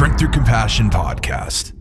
Strength 0.00 0.18
Through 0.18 0.30
Compassion 0.30 0.88
podcast. 0.88 1.74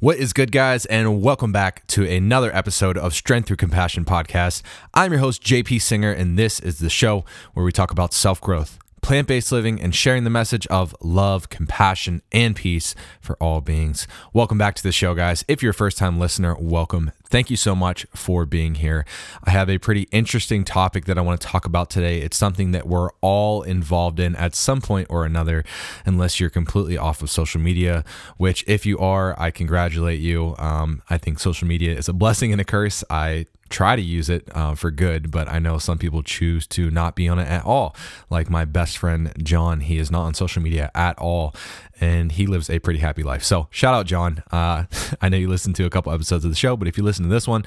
What 0.00 0.18
is 0.18 0.34
good, 0.34 0.52
guys, 0.52 0.84
and 0.84 1.22
welcome 1.22 1.50
back 1.50 1.86
to 1.86 2.04
another 2.04 2.54
episode 2.54 2.98
of 2.98 3.14
Strength 3.14 3.46
Through 3.46 3.56
Compassion 3.56 4.04
podcast. 4.04 4.60
I'm 4.92 5.12
your 5.12 5.20
host, 5.20 5.42
JP 5.42 5.80
Singer, 5.80 6.12
and 6.12 6.38
this 6.38 6.60
is 6.60 6.78
the 6.78 6.90
show 6.90 7.24
where 7.54 7.64
we 7.64 7.72
talk 7.72 7.90
about 7.90 8.12
self 8.12 8.38
growth, 8.42 8.78
plant 9.00 9.28
based 9.28 9.50
living, 9.50 9.80
and 9.80 9.94
sharing 9.94 10.24
the 10.24 10.28
message 10.30 10.66
of 10.66 10.94
love, 11.00 11.48
compassion, 11.48 12.20
and 12.32 12.54
peace 12.54 12.94
for 13.22 13.38
all 13.40 13.62
beings. 13.62 14.06
Welcome 14.34 14.58
back 14.58 14.74
to 14.74 14.82
the 14.82 14.92
show, 14.92 15.14
guys. 15.14 15.42
If 15.48 15.62
you're 15.62 15.70
a 15.70 15.74
first 15.74 15.96
time 15.96 16.18
listener, 16.18 16.54
welcome. 16.60 17.12
Thank 17.28 17.50
you 17.50 17.56
so 17.56 17.74
much 17.74 18.06
for 18.14 18.46
being 18.46 18.76
here. 18.76 19.04
I 19.44 19.50
have 19.50 19.68
a 19.68 19.78
pretty 19.78 20.02
interesting 20.12 20.64
topic 20.64 21.06
that 21.06 21.18
I 21.18 21.22
want 21.22 21.40
to 21.40 21.46
talk 21.46 21.66
about 21.66 21.90
today. 21.90 22.20
It's 22.20 22.36
something 22.36 22.70
that 22.70 22.86
we're 22.86 23.10
all 23.20 23.62
involved 23.62 24.20
in 24.20 24.36
at 24.36 24.54
some 24.54 24.80
point 24.80 25.08
or 25.10 25.24
another, 25.24 25.64
unless 26.04 26.38
you're 26.38 26.50
completely 26.50 26.96
off 26.96 27.22
of 27.22 27.30
social 27.30 27.60
media, 27.60 28.04
which, 28.36 28.64
if 28.68 28.86
you 28.86 28.98
are, 28.98 29.38
I 29.40 29.50
congratulate 29.50 30.20
you. 30.20 30.54
Um, 30.58 31.02
I 31.10 31.18
think 31.18 31.40
social 31.40 31.66
media 31.66 31.96
is 31.96 32.08
a 32.08 32.12
blessing 32.12 32.52
and 32.52 32.60
a 32.60 32.64
curse. 32.64 33.02
I 33.10 33.46
try 33.68 33.96
to 33.96 34.02
use 34.02 34.28
it 34.28 34.48
uh, 34.54 34.74
for 34.74 34.90
good, 34.90 35.30
but 35.30 35.48
I 35.48 35.58
know 35.58 35.78
some 35.78 35.98
people 35.98 36.22
choose 36.22 36.66
to 36.68 36.90
not 36.90 37.16
be 37.16 37.28
on 37.28 37.38
it 37.38 37.48
at 37.48 37.64
all. 37.64 37.96
Like 38.30 38.48
my 38.48 38.64
best 38.64 38.98
friend 38.98 39.32
John, 39.42 39.80
he 39.80 39.98
is 39.98 40.10
not 40.10 40.22
on 40.22 40.34
social 40.34 40.62
media 40.62 40.90
at 40.94 41.18
all, 41.18 41.54
and 42.00 42.32
he 42.32 42.46
lives 42.46 42.70
a 42.70 42.78
pretty 42.78 43.00
happy 43.00 43.22
life. 43.22 43.42
So 43.42 43.68
shout 43.70 43.94
out 43.94 44.06
John. 44.06 44.42
Uh, 44.50 44.84
I 45.20 45.28
know 45.28 45.36
you 45.36 45.48
listened 45.48 45.76
to 45.76 45.84
a 45.84 45.90
couple 45.90 46.12
episodes 46.12 46.44
of 46.44 46.50
the 46.50 46.56
show, 46.56 46.76
but 46.76 46.88
if 46.88 46.96
you 46.96 47.04
listen 47.04 47.24
to 47.24 47.30
this 47.30 47.48
one, 47.48 47.64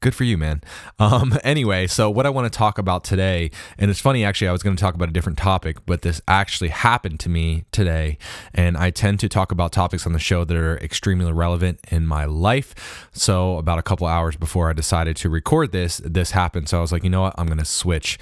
good 0.00 0.14
for 0.14 0.24
you, 0.24 0.38
man. 0.38 0.62
Um, 0.98 1.38
anyway, 1.44 1.86
so 1.86 2.10
what 2.10 2.26
I 2.26 2.30
want 2.30 2.50
to 2.50 2.56
talk 2.56 2.78
about 2.78 3.04
today, 3.04 3.50
and 3.78 3.90
it's 3.90 4.00
funny 4.00 4.24
actually, 4.24 4.48
I 4.48 4.52
was 4.52 4.62
going 4.62 4.76
to 4.76 4.80
talk 4.80 4.94
about 4.94 5.08
a 5.08 5.12
different 5.12 5.38
topic, 5.38 5.78
but 5.86 6.02
this 6.02 6.20
actually 6.28 6.68
happened 6.68 7.20
to 7.20 7.28
me 7.28 7.64
today. 7.72 8.18
And 8.54 8.76
I 8.76 8.90
tend 8.90 9.20
to 9.20 9.28
talk 9.28 9.52
about 9.52 9.72
topics 9.72 10.06
on 10.06 10.12
the 10.12 10.18
show 10.18 10.44
that 10.44 10.56
are 10.56 10.78
extremely 10.78 11.32
relevant 11.32 11.80
in 11.90 12.06
my 12.06 12.24
life. 12.24 13.08
So 13.12 13.58
about 13.58 13.78
a 13.78 13.82
couple 13.82 14.06
hours 14.06 14.36
before 14.36 14.70
I 14.70 14.72
decided 14.72 15.16
to 15.16 15.28
record 15.28 15.72
this, 15.72 15.98
this 16.04 16.32
happened. 16.32 16.68
So 16.68 16.78
I 16.78 16.80
was 16.80 16.92
like, 16.92 17.04
you 17.04 17.10
know 17.10 17.22
what, 17.22 17.34
I'm 17.38 17.46
going 17.46 17.58
to 17.58 17.64
switch. 17.64 18.18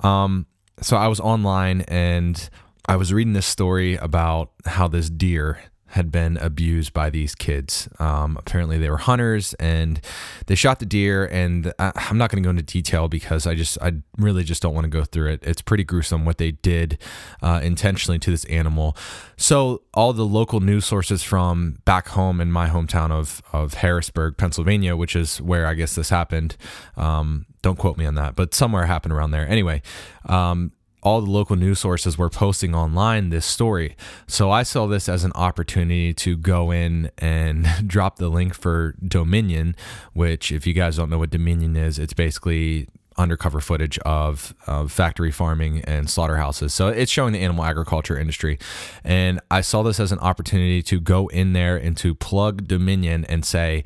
Um, 0.00 0.46
so 0.82 0.96
I 0.96 1.08
was 1.08 1.20
online 1.20 1.82
and 1.82 2.48
I 2.86 2.96
was 2.96 3.12
reading 3.12 3.32
this 3.32 3.46
story 3.46 3.96
about 3.96 4.52
how 4.64 4.86
this 4.88 5.10
deer 5.10 5.58
had 5.88 6.10
been 6.10 6.36
abused 6.38 6.92
by 6.92 7.10
these 7.10 7.34
kids. 7.34 7.88
Um, 7.98 8.36
apparently, 8.36 8.76
they 8.76 8.90
were 8.90 8.98
hunters 8.98 9.54
and 9.54 10.00
they 10.46 10.54
shot 10.54 10.78
the 10.78 10.86
deer. 10.86 11.26
And 11.26 11.72
I, 11.78 11.92
I'm 11.94 12.18
not 12.18 12.30
going 12.30 12.42
to 12.42 12.46
go 12.46 12.50
into 12.50 12.62
detail 12.62 13.08
because 13.08 13.46
I 13.46 13.54
just, 13.54 13.78
I 13.80 13.94
really 14.18 14.44
just 14.44 14.62
don't 14.62 14.74
want 14.74 14.84
to 14.84 14.90
go 14.90 15.04
through 15.04 15.32
it. 15.32 15.42
It's 15.42 15.62
pretty 15.62 15.84
gruesome 15.84 16.24
what 16.24 16.38
they 16.38 16.52
did 16.52 16.98
uh, 17.40 17.60
intentionally 17.62 18.18
to 18.18 18.30
this 18.30 18.44
animal. 18.46 18.96
So, 19.36 19.82
all 19.94 20.12
the 20.12 20.26
local 20.26 20.60
news 20.60 20.84
sources 20.84 21.22
from 21.22 21.78
back 21.84 22.08
home 22.08 22.40
in 22.40 22.50
my 22.50 22.68
hometown 22.68 23.10
of, 23.10 23.42
of 23.52 23.74
Harrisburg, 23.74 24.36
Pennsylvania, 24.36 24.96
which 24.96 25.16
is 25.16 25.40
where 25.40 25.66
I 25.66 25.74
guess 25.74 25.94
this 25.94 26.10
happened. 26.10 26.56
Um, 26.96 27.46
don't 27.62 27.78
quote 27.78 27.96
me 27.96 28.06
on 28.06 28.14
that, 28.16 28.36
but 28.36 28.54
somewhere 28.54 28.86
happened 28.86 29.12
around 29.12 29.30
there. 29.30 29.48
Anyway, 29.48 29.82
um, 30.26 30.72
all 31.06 31.20
the 31.20 31.30
local 31.30 31.54
news 31.54 31.78
sources 31.78 32.18
were 32.18 32.28
posting 32.28 32.74
online 32.74 33.30
this 33.30 33.46
story. 33.46 33.96
So 34.26 34.50
I 34.50 34.64
saw 34.64 34.88
this 34.88 35.08
as 35.08 35.22
an 35.22 35.30
opportunity 35.36 36.12
to 36.14 36.36
go 36.36 36.72
in 36.72 37.12
and 37.18 37.68
drop 37.86 38.16
the 38.16 38.28
link 38.28 38.54
for 38.54 38.96
Dominion, 39.00 39.76
which, 40.14 40.50
if 40.50 40.66
you 40.66 40.72
guys 40.72 40.96
don't 40.96 41.08
know 41.08 41.18
what 41.18 41.30
Dominion 41.30 41.76
is, 41.76 42.00
it's 42.00 42.12
basically 42.12 42.88
undercover 43.16 43.60
footage 43.60 44.00
of, 44.00 44.52
of 44.66 44.90
factory 44.90 45.30
farming 45.30 45.80
and 45.82 46.10
slaughterhouses. 46.10 46.74
So 46.74 46.88
it's 46.88 47.12
showing 47.12 47.34
the 47.34 47.40
animal 47.40 47.64
agriculture 47.64 48.18
industry. 48.18 48.58
And 49.04 49.40
I 49.48 49.60
saw 49.60 49.84
this 49.84 50.00
as 50.00 50.10
an 50.10 50.18
opportunity 50.18 50.82
to 50.82 50.98
go 50.98 51.28
in 51.28 51.52
there 51.52 51.76
and 51.76 51.96
to 51.98 52.16
plug 52.16 52.66
Dominion 52.66 53.24
and 53.26 53.44
say, 53.44 53.84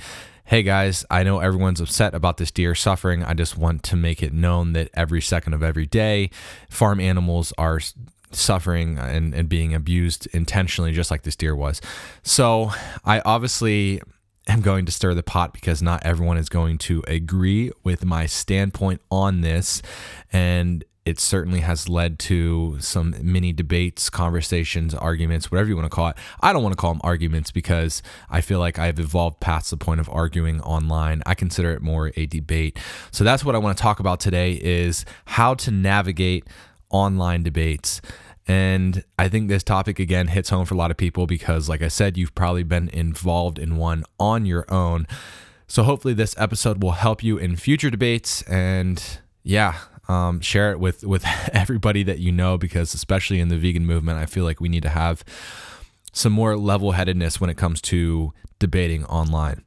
hey 0.51 0.65
guys, 0.65 1.07
I 1.09 1.23
know 1.23 1.39
everyone's 1.39 1.81
upset 1.81 2.13
about 2.13 2.39
this 2.39 2.51
deer 2.51 2.75
suffering. 2.75 3.23
I 3.23 3.35
just 3.35 3.57
want 3.57 3.85
to 3.85 3.95
make 3.95 4.21
it 4.21 4.33
known 4.33 4.73
that 4.73 4.91
every 4.95 5.23
second 5.23 5.55
of 5.55 5.63
every 5.63 5.87
day, 5.87 6.31
farm 6.69 6.99
animals 6.99 7.53
are 7.57 7.79
suffering 8.33 8.99
and, 8.99 9.33
and 9.33 9.49
being 9.49 9.77
abused 9.77 10.27
intentionally, 10.33 10.91
just 10.91 11.09
like 11.09 11.23
this 11.23 11.37
deer 11.37 11.55
was. 11.55 11.81
So 12.25 12.73
I 13.05 13.21
obviously 13.21 14.03
am 14.49 14.61
going 14.61 14.87
to 14.87 14.93
stir 14.93 15.15
the 15.15 15.23
pot 15.23 15.53
because 15.53 15.83
not 15.83 16.05
everyone 16.05 16.37
is 16.37 16.49
going 16.49 16.79
to 16.79 17.05
agree 17.07 17.71
with 17.85 18.05
my 18.05 18.27
standpoint 18.27 19.03
on 19.09 19.43
this. 19.43 19.83
And 20.33 20.83
it 21.05 21.19
certainly 21.19 21.61
has 21.61 21.89
led 21.89 22.19
to 22.19 22.77
some 22.81 23.15
mini 23.23 23.53
debates, 23.53 24.11
conversations, 24.11 24.95
arguments, 24.95 25.51
whatever 25.51 25.69
you 25.69 25.77
want 25.77 25.91
to 25.91 25.95
call 25.95 26.09
it. 26.09 26.17
I 26.41 26.53
don't 26.53 26.63
want 26.63 26.75
to 26.75 26.77
call 26.77 26.93
them 26.93 27.01
arguments 27.03 27.51
because 27.51 28.03
I 28.29 28.43
feel 28.43 28.59
like 28.59 28.79
I've 28.79 28.99
evolved 28.99 29.41
past 29.41 29.71
the 29.71 29.77
point 29.77 30.01
of 30.01 30.11
arguing 30.11 30.61
online. 30.61 31.23
I 31.25 31.35
consider 31.35 31.73
it 31.73 31.81
more 31.81 32.13
a 32.17 32.27
debate. 32.27 32.79
So 33.13 33.25
that's 33.25 33.45
what 33.45 33.55
I 33.55 33.59
want 33.59 33.77
to 33.77 33.83
talk 33.83 33.99
about 33.99 34.21
today 34.21 34.53
is 34.53 35.05
how 35.25 35.55
to 35.55 35.71
navigate 35.71 36.47
online 36.91 37.43
debates. 37.43 38.03
And 38.47 39.03
I 39.19 39.29
think 39.29 39.49
this 39.49 39.63
topic 39.63 39.99
again 39.99 40.29
hits 40.29 40.51
home 40.51 40.67
for 40.67 40.75
a 40.75 40.79
lot 40.79 40.91
of 40.91 40.97
people 40.97 41.27
because 41.27 41.69
like 41.69 41.83
I 41.83 41.89
said, 41.89 42.19
you've 42.19 42.35
probably 42.35 42.65
been 42.65 42.89
involved 42.91 43.59
in 43.59 43.77
one 43.77 44.05
on 44.19 44.45
your 44.45 44.67
own. 44.69 45.07
So 45.67 45.83
hopefully 45.83 46.15
this 46.15 46.35
episode 46.37 46.83
will 46.83 46.93
help 46.93 47.23
you 47.23 47.39
in 47.39 47.57
future 47.57 47.91
debates 47.91 48.43
and 48.43 49.03
yeah, 49.43 49.77
um, 50.11 50.41
share 50.41 50.73
it 50.73 50.81
with 50.81 51.05
with 51.05 51.25
everybody 51.53 52.03
that 52.03 52.19
you 52.19 52.33
know 52.33 52.59
because 52.59 52.95
especially 52.95 53.41
in 53.41 53.49
the 53.49 53.57
vegan 53.57 53.87
movement, 53.87 54.19
I 54.19 54.27
feel 54.27 54.45
like 54.45 54.61
we 54.61 54.69
need 54.69 54.83
to 54.83 54.89
have 54.89 55.25
some 56.13 56.33
more 56.33 56.57
level 56.57 56.93
headedness 56.93 57.41
when 57.41 57.49
it 57.49 57.57
comes 57.57 57.81
to 57.83 58.33
debating 58.59 59.05
online. 59.05 59.65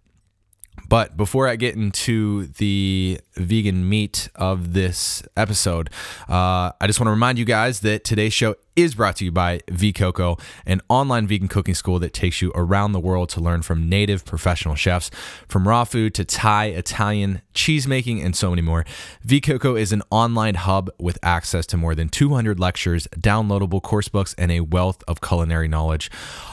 But 0.89 1.15
before 1.15 1.47
I 1.47 1.55
get 1.55 1.75
into 1.75 2.47
the 2.47 3.21
vegan 3.35 3.87
meat 3.87 4.27
of 4.35 4.73
this 4.73 5.23
episode, 5.37 5.89
uh, 6.27 6.71
I 6.81 6.87
just 6.87 6.99
want 6.99 7.07
to 7.07 7.11
remind 7.11 7.39
you 7.39 7.45
guys 7.45 7.79
that 7.81 8.03
today's 8.03 8.33
show 8.33 8.55
is 8.75 8.95
brought 8.95 9.17
to 9.17 9.25
you 9.25 9.31
by 9.31 9.59
Veecoco, 9.67 10.39
an 10.65 10.81
online 10.89 11.27
vegan 11.27 11.47
cooking 11.47 11.75
school 11.75 11.99
that 11.99 12.13
takes 12.13 12.41
you 12.41 12.51
around 12.55 12.91
the 12.91 12.99
world 12.99 13.29
to 13.29 13.41
learn 13.41 13.61
from 13.61 13.87
native 13.87 14.25
professional 14.25 14.75
chefs, 14.75 15.11
from 15.47 15.67
raw 15.67 15.83
food 15.83 16.13
to 16.15 16.25
Thai, 16.25 16.65
Italian, 16.65 17.41
cheese 17.53 17.87
making, 17.87 18.21
and 18.21 18.35
so 18.35 18.49
many 18.49 18.61
more. 18.61 18.85
Veecoco 19.25 19.79
is 19.79 19.91
an 19.91 20.01
online 20.09 20.55
hub 20.55 20.89
with 20.99 21.17
access 21.21 21.65
to 21.67 21.77
more 21.77 21.95
than 21.95 22.09
200 22.09 22.59
lectures, 22.59 23.07
downloadable 23.15 23.81
course 23.81 24.07
books, 24.07 24.33
and 24.37 24.51
a 24.51 24.61
wealth 24.61 25.03
of 25.07 25.21
culinary 25.21 25.67
knowledge, 25.67 26.09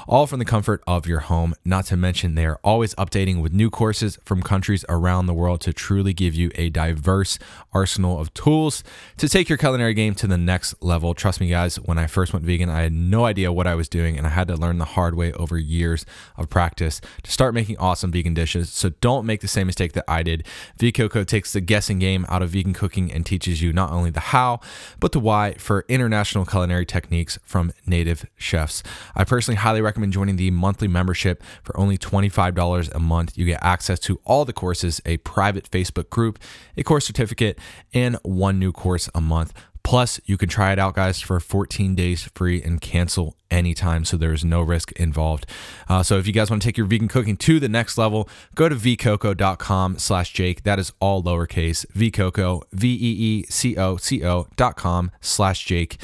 all 0.07 0.27
from 0.27 0.39
the 0.39 0.45
comfort 0.45 0.83
of 0.87 1.07
your 1.07 1.21
home. 1.21 1.55
Not 1.65 1.87
to 1.87 1.97
mention, 1.97 2.35
they 2.35 2.47
are 2.47 2.61
always 2.63 2.95
updating 2.97 3.41
with 3.41 3.53
new 3.53 3.71
courses 3.71 4.19
from 4.25 4.43
countries 4.43 4.85
around 4.89 5.27
the 5.27 5.35
world 5.35 5.61
to 5.63 5.73
truly 5.73 6.13
give 6.13 6.35
you 6.35 6.51
a 6.57 6.69
diverse 6.71 7.39
arsenal 7.73 8.19
of 8.21 8.33
tools 8.35 8.85
to 9.17 9.29
take 9.29 9.49
your 9.49 9.59
culinary 9.59 9.95
game 9.95 10.15
to 10.17 10.27
the 10.27 10.39
next 10.39 10.75
level. 10.83 11.15
Trust 11.15 11.41
me, 11.41 11.49
guys, 11.49 11.77
when 11.77 11.99
I 11.99 12.07
first 12.11 12.33
went 12.33 12.45
vegan, 12.45 12.69
I 12.69 12.83
had 12.83 12.93
no 12.93 13.25
idea 13.25 13.53
what 13.53 13.67
I 13.67 13.75
was 13.75 13.89
doing, 13.89 14.19
and 14.19 14.27
I 14.27 14.31
had 14.31 14.49
to 14.49 14.57
learn 14.57 14.79
the 14.79 14.85
hard 14.85 15.15
way 15.15 15.33
over 15.33 15.59
years 15.59 16.05
of 16.37 16.51
practice 16.51 17.01
to 17.23 17.31
start 17.31 17.55
making 17.55 17.79
awesome 17.79 18.13
vegan 18.13 18.35
dishes. 18.35 18.71
So 18.71 18.91
don't 19.01 19.27
make 19.27 19.41
the 19.41 19.49
same 19.49 19.67
mistake 19.67 19.93
that 19.93 20.05
I 20.07 20.23
did. 20.23 20.47
Veecoco 20.79 21.27
takes 21.27 21.53
the 21.53 21.61
guessing 21.61 21.99
game 21.99 22.27
out 22.29 22.43
of 22.43 22.51
vegan 22.51 22.73
cooking 22.73 23.13
and 23.13 23.25
teaches 23.25 23.63
you 23.63 23.73
not 23.73 23.91
only 23.91 24.11
the 24.11 24.21
how, 24.21 24.61
but 24.99 25.13
the 25.13 25.21
why 25.21 25.55
for 25.55 25.85
international 25.89 26.45
culinary 26.45 26.85
techniques 26.85 27.39
from 27.45 27.73
native 27.87 28.27
chefs. 28.37 28.83
I 29.15 29.25
personally 29.25 29.57
highly 29.57 29.81
recommend 29.81 30.13
joining 30.13 30.37
the 30.37 30.51
monthly 30.51 30.89
membership 30.89 31.43
for 31.63 31.79
only 31.79 31.97
$25 31.97 32.95
a 32.95 32.99
month. 32.99 33.39
You 33.39 33.45
get 33.47 33.63
access 33.63 33.99
to 34.01 34.21
all 34.25 34.45
the 34.45 34.53
courses, 34.53 35.01
a 35.07 35.19
private 35.19 35.71
Facebook 35.71 36.11
group, 36.11 36.39
a 36.77 36.83
course 36.83 37.07
certificate, 37.07 37.59
and 37.93 38.17
one 38.23 38.59
new 38.59 38.73
course 38.73 39.09
a 39.15 39.21
month. 39.21 39.53
Plus, 39.83 40.21
you 40.25 40.37
can 40.37 40.49
try 40.49 40.73
it 40.73 40.79
out, 40.79 40.95
guys, 40.95 41.21
for 41.21 41.41
14 41.41 41.95
days 41.95 42.25
free 42.35 42.63
and 42.63 42.81
cancel 42.81 43.37
anytime, 43.51 44.05
so 44.05 44.17
there's 44.17 44.45
no 44.45 44.61
risk 44.61 44.93
involved. 44.93 45.47
Uh, 45.89 46.03
so 46.03 46.19
if 46.19 46.27
you 46.27 46.33
guys 46.33 46.51
want 46.51 46.63
to 46.63 46.69
take 46.69 46.77
your 46.77 46.87
vegan 46.87 47.09
cooking 47.09 47.37
to 47.37 47.59
the 47.59 47.69
next 47.69 47.99
level, 47.99 48.29
go 48.55 48.69
to 48.69 48.77
veecoco.com 48.77 49.99
slash 49.99 50.33
Jake. 50.33 50.63
That 50.63 50.79
is 50.79 50.93
all 51.01 51.23
lowercase. 51.23 51.87
veecoco, 51.89 52.63
V-E-E-C-O-C-O 52.73 54.47
dot 54.57 54.77
com 54.77 55.11
slash 55.21 55.65
Jake. 55.65 56.01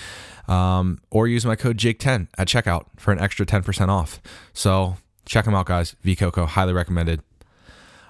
Um, 0.48 1.00
or 1.10 1.26
use 1.26 1.44
my 1.44 1.56
code 1.56 1.76
Jake10 1.76 2.28
at 2.38 2.48
checkout 2.48 2.86
for 2.96 3.12
an 3.12 3.18
extra 3.18 3.44
10% 3.44 3.88
off. 3.88 4.20
So 4.52 4.96
check 5.24 5.44
them 5.44 5.54
out, 5.54 5.66
guys. 5.66 5.96
Veecoco, 6.04 6.46
highly 6.46 6.72
recommended. 6.72 7.20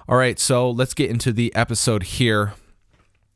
All 0.07 0.17
right, 0.17 0.39
so 0.39 0.69
let's 0.69 0.93
get 0.93 1.09
into 1.09 1.33
the 1.33 1.53
episode 1.55 2.03
here. 2.03 2.53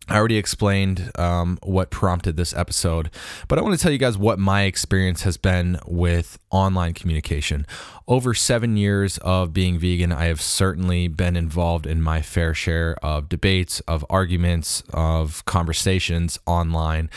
I 0.08 0.18
already 0.18 0.38
explained 0.38 1.12
um, 1.18 1.58
what 1.64 1.90
prompted 1.90 2.36
this 2.36 2.54
episode, 2.54 3.12
but 3.48 3.60
I 3.60 3.62
want 3.62 3.78
to 3.78 3.82
tell 3.82 3.92
you 3.92 3.98
guys 3.98 4.18
what 4.18 4.40
my 4.40 4.64
experience 4.64 5.22
has 5.22 5.38
been 5.38 5.80
with 5.86 6.40
online 6.50 6.94
communication. 6.94 7.66
Over 8.08 8.34
seven 8.34 8.76
years 8.78 9.20
of 9.20 9.54
being 9.54 9.78
vegan, 9.78 10.12
I 10.12 10.26
have 10.26 10.42
certainly 10.42 11.08
been 11.08 11.36
involved 11.38 11.86
in 11.86 12.02
my 12.02 12.22
fair 12.22 12.54
share 12.54 12.96
of 13.04 13.30
debates, 13.30 13.80
of 13.82 14.04
arguments, 14.10 14.84
of 14.92 15.46
conversations 15.46 16.40
online, 16.46 17.10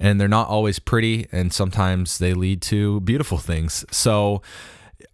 and 0.00 0.20
they're 0.20 0.28
not 0.28 0.48
always 0.48 0.78
pretty, 0.78 1.28
and 1.32 1.52
sometimes 1.52 2.18
they 2.18 2.34
lead 2.34 2.60
to 2.62 3.00
beautiful 3.00 3.38
things. 3.38 3.84
So, 3.90 4.42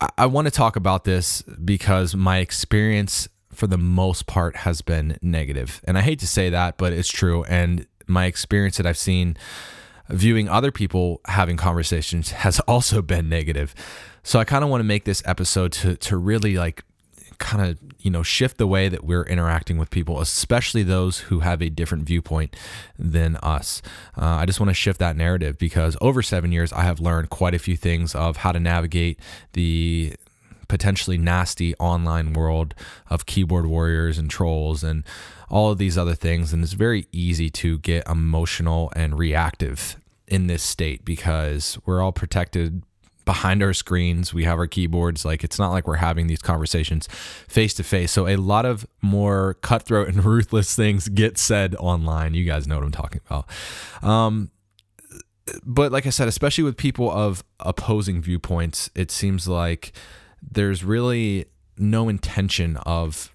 I, 0.00 0.08
I 0.19 0.26
want 0.26 0.46
to 0.46 0.50
talk 0.50 0.76
about 0.76 1.04
this 1.04 1.42
because 1.42 2.16
my 2.16 2.38
experience 2.38 3.28
for 3.58 3.66
the 3.66 3.76
most 3.76 4.26
part 4.28 4.55
has 4.58 4.82
been 4.82 5.19
negative. 5.20 5.81
And 5.82 5.99
I 5.99 6.02
hate 6.02 6.20
to 6.20 6.28
say 6.28 6.49
that, 6.49 6.78
but 6.78 6.93
it's 6.93 7.08
true. 7.08 7.43
And 7.44 7.88
my 8.06 8.26
experience 8.26 8.76
that 8.76 8.87
I've 8.87 8.96
seen 8.96 9.37
viewing 10.08 10.49
other 10.49 10.70
people 10.70 11.20
having 11.25 11.56
conversations 11.56 12.31
has 12.44 12.60
also 12.60 13.02
been 13.02 13.28
negative. 13.28 13.75
So 14.22 14.38
I 14.38 14.44
kind 14.44 14.62
of 14.62 14.70
want 14.70 14.81
to 14.81 14.84
make 14.84 15.05
this 15.05 15.22
episode 15.26 15.72
to 15.72 15.96
to 15.96 16.16
really 16.16 16.56
like 16.56 16.84
kind 17.38 17.69
of 17.69 17.78
you 17.99 18.10
know 18.10 18.22
shift 18.22 18.58
the 18.58 18.66
way 18.66 18.88
that 18.88 19.05
we're 19.05 19.22
interacting 19.22 19.78
with 19.78 19.90
people 19.90 20.20
especially 20.20 20.82
those 20.82 21.20
who 21.20 21.38
have 21.38 21.62
a 21.62 21.69
different 21.70 22.02
viewpoint 22.02 22.56
than 22.99 23.37
us 23.37 23.81
uh, 24.16 24.25
i 24.25 24.44
just 24.44 24.58
want 24.58 24.69
to 24.69 24.75
shift 24.75 24.99
that 24.99 25.16
narrative 25.16 25.56
because 25.56 25.96
over 26.00 26.20
seven 26.20 26.50
years 26.50 26.72
i 26.72 26.82
have 26.82 26.99
learned 26.99 27.31
quite 27.31 27.55
a 27.55 27.58
few 27.60 27.76
things 27.76 28.12
of 28.16 28.38
how 28.38 28.50
to 28.50 28.58
navigate 28.58 29.20
the 29.52 30.12
potentially 30.69 31.19
nasty 31.19 31.75
online 31.76 32.32
world 32.32 32.75
of 33.09 33.26
keyboard 33.26 33.67
warriors 33.67 34.19
and 34.19 34.31
trolls 34.31 34.85
and 34.85 35.05
all 35.50 35.70
of 35.70 35.79
these 35.79 35.97
other 35.97 36.15
things 36.15 36.53
and 36.53 36.62
it's 36.62 36.75
very 36.75 37.06
easy 37.11 37.49
to 37.49 37.79
get 37.79 38.06
emotional 38.09 38.93
and 38.94 39.19
reactive 39.19 39.97
in 40.26 40.47
this 40.47 40.62
state 40.62 41.05
because 41.05 41.79
we're 41.87 42.03
all 42.03 42.12
protected 42.12 42.82
behind 43.29 43.62
our 43.62 43.75
screens. 43.75 44.32
We 44.32 44.44
have 44.44 44.59
our 44.59 44.67
keyboards. 44.67 45.23
Like 45.23 45.44
it's 45.44 45.59
not 45.59 45.69
like 45.69 45.87
we're 45.87 45.97
having 45.97 46.29
these 46.29 46.41
conversations 46.41 47.09
face 47.47 47.75
to 47.75 47.85
face. 47.85 48.11
So 48.11 48.26
a 48.26 48.37
lot 48.37 48.65
of 48.65 48.87
more 49.03 49.59
cutthroat 49.61 50.09
and 50.09 50.25
ruthless 50.25 50.75
things 50.75 51.11
get 51.11 51.37
said 51.37 51.76
online. 51.79 52.32
You 52.32 52.44
guys 52.44 52.67
know 52.67 52.76
what 52.76 52.85
I'm 52.85 52.91
talking 52.91 53.20
about. 53.26 53.47
Um, 54.03 54.50
but 55.62 55.93
like 55.93 56.06
I 56.06 56.11
said, 56.11 56.26
especially 56.26 56.65
with 56.65 56.79
people 56.79 57.11
of 57.11 57.44
opposing 57.61 58.23
viewpoints, 58.23 58.88
it 58.94 59.11
seems 59.11 59.47
like 59.47 59.93
there's 60.43 60.85
really 60.85 61.46
no 61.76 62.08
intention 62.08 62.76
of 62.79 63.32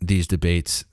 these 0.00 0.26
debates 0.26 0.84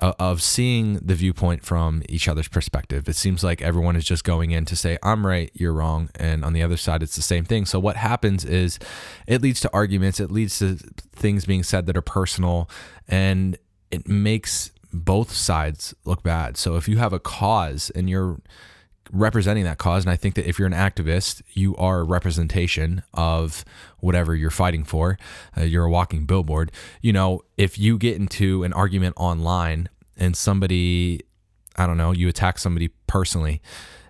uh, 0.00 0.12
of 0.18 0.42
seeing 0.42 0.94
the 0.94 1.14
viewpoint 1.14 1.64
from 1.64 2.02
each 2.08 2.26
other's 2.26 2.48
perspective. 2.48 3.08
It 3.08 3.16
seems 3.16 3.44
like 3.44 3.60
everyone 3.60 3.96
is 3.96 4.04
just 4.04 4.24
going 4.24 4.50
in 4.50 4.64
to 4.66 4.76
say, 4.76 4.98
I'm 5.02 5.26
right, 5.26 5.50
you're 5.52 5.74
wrong. 5.74 6.10
And 6.14 6.44
on 6.44 6.52
the 6.52 6.62
other 6.62 6.76
side, 6.76 7.02
it's 7.02 7.16
the 7.16 7.22
same 7.22 7.44
thing. 7.44 7.66
So 7.66 7.78
what 7.78 7.96
happens 7.96 8.44
is 8.44 8.78
it 9.26 9.42
leads 9.42 9.60
to 9.60 9.70
arguments, 9.72 10.18
it 10.20 10.30
leads 10.30 10.58
to 10.60 10.76
things 11.14 11.44
being 11.44 11.62
said 11.62 11.86
that 11.86 11.96
are 11.96 12.02
personal, 12.02 12.68
and 13.08 13.58
it 13.90 14.08
makes 14.08 14.70
both 14.92 15.32
sides 15.32 15.94
look 16.04 16.22
bad. 16.22 16.56
So 16.56 16.76
if 16.76 16.88
you 16.88 16.96
have 16.98 17.12
a 17.12 17.20
cause 17.20 17.90
and 17.94 18.08
you're 18.08 18.40
representing 19.12 19.64
that 19.64 19.78
cause. 19.78 20.04
And 20.04 20.10
I 20.10 20.16
think 20.16 20.34
that 20.34 20.48
if 20.48 20.58
you're 20.58 20.66
an 20.66 20.72
activist, 20.72 21.42
you 21.52 21.76
are 21.76 22.00
a 22.00 22.04
representation 22.04 23.02
of 23.12 23.64
whatever 23.98 24.34
you're 24.34 24.50
fighting 24.50 24.84
for. 24.84 25.18
Uh, 25.56 25.62
you're 25.62 25.84
a 25.84 25.90
walking 25.90 26.26
billboard. 26.26 26.72
You 27.00 27.12
know, 27.12 27.42
if 27.56 27.78
you 27.78 27.98
get 27.98 28.16
into 28.16 28.64
an 28.64 28.72
argument 28.72 29.14
online 29.16 29.88
and 30.16 30.36
somebody, 30.36 31.22
I 31.76 31.86
don't 31.86 31.96
know, 31.96 32.12
you 32.12 32.28
attack 32.28 32.58
somebody 32.58 32.88
personally 33.06 33.60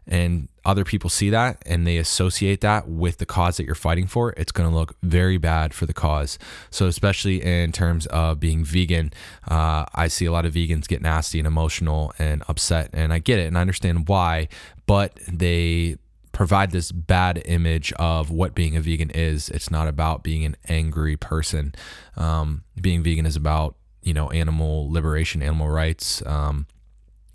and 0.06 0.48
other 0.64 0.84
people 0.84 1.08
see 1.10 1.30
that 1.30 1.62
and 1.66 1.86
they 1.86 1.96
associate 1.96 2.60
that 2.60 2.88
with 2.88 3.18
the 3.18 3.26
cause 3.26 3.56
that 3.56 3.64
you're 3.64 3.74
fighting 3.74 4.06
for, 4.06 4.34
it's 4.36 4.52
going 4.52 4.68
to 4.68 4.74
look 4.74 4.94
very 5.02 5.38
bad 5.38 5.72
for 5.72 5.86
the 5.86 5.92
cause. 5.92 6.38
So, 6.70 6.86
especially 6.86 7.42
in 7.42 7.72
terms 7.72 8.06
of 8.06 8.40
being 8.40 8.64
vegan, 8.64 9.12
uh, 9.48 9.86
I 9.94 10.08
see 10.08 10.26
a 10.26 10.32
lot 10.32 10.44
of 10.44 10.54
vegans 10.54 10.86
get 10.86 11.02
nasty 11.02 11.38
and 11.38 11.46
emotional 11.46 12.12
and 12.18 12.42
upset, 12.48 12.90
and 12.92 13.12
I 13.12 13.18
get 13.18 13.38
it 13.38 13.46
and 13.46 13.56
I 13.56 13.60
understand 13.60 14.08
why, 14.08 14.48
but 14.86 15.18
they 15.26 15.96
provide 16.32 16.70
this 16.70 16.92
bad 16.92 17.42
image 17.44 17.92
of 17.94 18.30
what 18.30 18.54
being 18.54 18.76
a 18.76 18.80
vegan 18.80 19.10
is. 19.10 19.48
It's 19.48 19.70
not 19.70 19.88
about 19.88 20.22
being 20.22 20.44
an 20.44 20.56
angry 20.68 21.16
person. 21.16 21.74
Um, 22.16 22.64
being 22.80 23.02
vegan 23.02 23.26
is 23.26 23.36
about 23.36 23.76
you 24.02 24.14
know 24.14 24.30
animal 24.30 24.90
liberation, 24.90 25.42
animal 25.42 25.68
rights. 25.68 26.24
Um, 26.26 26.66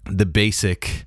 the 0.05 0.25
basic 0.25 1.05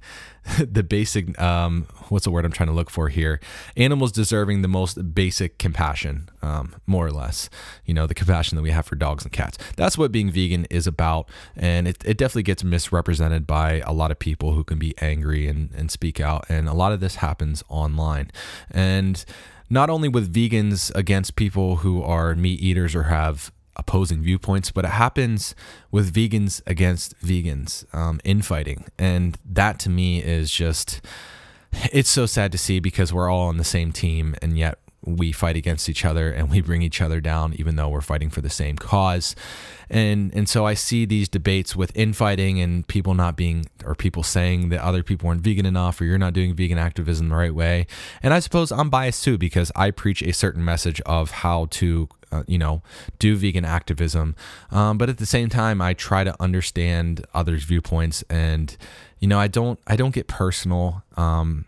the 0.59 0.83
basic 0.83 1.39
um, 1.41 1.87
what's 2.09 2.25
the 2.25 2.31
word 2.31 2.45
I'm 2.45 2.53
trying 2.53 2.69
to 2.69 2.75
look 2.75 2.91
for 2.91 3.09
here? 3.09 3.41
Animals 3.77 4.13
deserving 4.13 4.63
the 4.63 4.69
most 4.69 5.15
basic 5.15 5.59
compassion, 5.59 6.29
um, 6.43 6.75
more 6.87 7.07
or 7.07 7.13
less. 7.13 7.51
You 7.85 7.95
know, 7.95 8.07
the 8.07 8.15
compassion 8.15 8.57
that 8.57 8.63
we 8.63 8.71
have 8.71 8.87
for 8.87 8.97
dogs 8.97 9.25
and 9.25 9.33
cats. 9.33 9.59
That's 9.77 9.99
what 9.99 10.13
being 10.13 10.31
vegan 10.31 10.67
is 10.67 10.87
about, 10.87 11.29
and 11.57 11.89
it, 11.89 12.03
it 12.05 12.19
definitely 12.19 12.45
gets 12.45 12.65
misrepresented 12.65 13.47
by 13.47 13.83
a 13.87 13.93
lot 13.93 14.11
of 14.11 14.19
people 14.19 14.53
who 14.53 14.65
can 14.65 14.79
be 14.79 14.95
angry 15.01 15.47
and, 15.49 15.71
and 15.75 15.91
speak 15.91 16.21
out, 16.21 16.45
and 16.49 16.69
a 16.69 16.75
lot 16.75 16.93
of 16.93 17.01
this 17.01 17.17
happens 17.17 17.63
online, 17.69 18.31
and 18.71 19.25
not 19.71 19.91
only 19.91 20.09
with 20.09 20.33
vegans 20.33 20.95
against 20.95 21.37
people 21.37 21.77
who 21.77 22.03
are 22.03 22.35
meat 22.35 22.61
eaters 22.61 22.95
or 22.95 23.05
have 23.05 23.53
opposing 23.79 24.23
viewpoints, 24.23 24.71
but 24.71 24.85
it 24.85 24.91
happens 24.91 25.55
with 25.91 26.13
vegans 26.13 26.61
against 26.67 27.19
vegans, 27.21 27.85
um, 27.95 28.21
infighting. 28.25 28.87
And 28.99 29.39
that 29.45 29.79
to 29.81 29.91
me 29.91 30.23
is 30.23 30.51
just, 30.51 31.01
it's 31.93 32.11
so 32.11 32.27
sad 32.27 32.53
to 32.53 32.59
see 32.59 32.81
because 32.81 33.13
we're 33.13 33.31
all 33.31 33.49
on 33.49 33.57
the 33.57 33.65
same 33.65 33.93
team 33.93 34.35
and 34.43 34.59
yet 34.59 34.79
we 35.05 35.33
fight 35.33 35.57
against 35.57 35.89
each 35.89 36.05
other 36.05 36.31
and 36.31 36.51
we 36.51 36.61
bring 36.61 36.83
each 36.83 37.01
other 37.01 37.21
down 37.21 37.55
even 37.55 37.77
though 37.77 37.89
we're 37.89 38.01
fighting 38.01 38.31
for 38.31 38.41
the 38.41 38.51
same 38.51 38.77
cause. 38.77 39.37
And 39.89 40.35
and 40.35 40.49
so 40.49 40.67
i 40.67 40.75
see 40.75 41.05
these 41.07 41.29
debates 41.29 41.75
with 41.77 41.97
infighting 41.97 42.61
and 42.61 42.87
people 42.87 43.15
not 43.15 43.37
being 43.37 43.67
or 43.85 43.95
people 43.95 44.23
saying 44.23 44.69
that 44.71 44.81
other 44.83 45.03
people 45.03 45.29
aren't 45.29 45.41
vegan 45.41 45.67
enough 45.67 46.01
or 46.01 46.05
you're 46.05 46.19
not 46.19 46.33
doing 46.33 46.55
vegan 46.55 46.79
activism 46.79 47.29
the 47.29 47.37
right 47.37 47.55
way. 47.55 47.87
And 48.23 48.35
i 48.35 48.41
suppose 48.41 48.73
i'm 48.73 48.91
biased 48.91 49.23
too 49.25 49.39
because 49.39 49.71
i 49.77 49.91
preach 49.91 50.23
a 50.23 50.33
certain 50.33 50.65
message 50.65 51.01
of 51.03 51.31
how 51.31 51.67
to 51.71 52.09
uh, 52.31 52.43
you 52.47 52.59
know 52.59 52.83
do 53.19 53.37
vegan 53.37 53.65
activism. 53.65 54.35
Um, 54.71 54.99
but 54.99 55.09
at 55.09 55.19
the 55.19 55.27
same 55.27 55.49
time 55.49 55.81
i 55.81 55.95
try 55.95 56.25
to 56.25 56.35
understand 56.43 57.25
others 57.33 57.65
viewpoints 57.65 58.25
and 58.29 58.77
you 59.21 59.29
know 59.29 59.39
i 59.39 59.49
don't 59.49 59.79
i 59.87 59.97
don't 59.97 60.15
get 60.15 60.27
personal 60.27 61.03
um, 61.17 61.65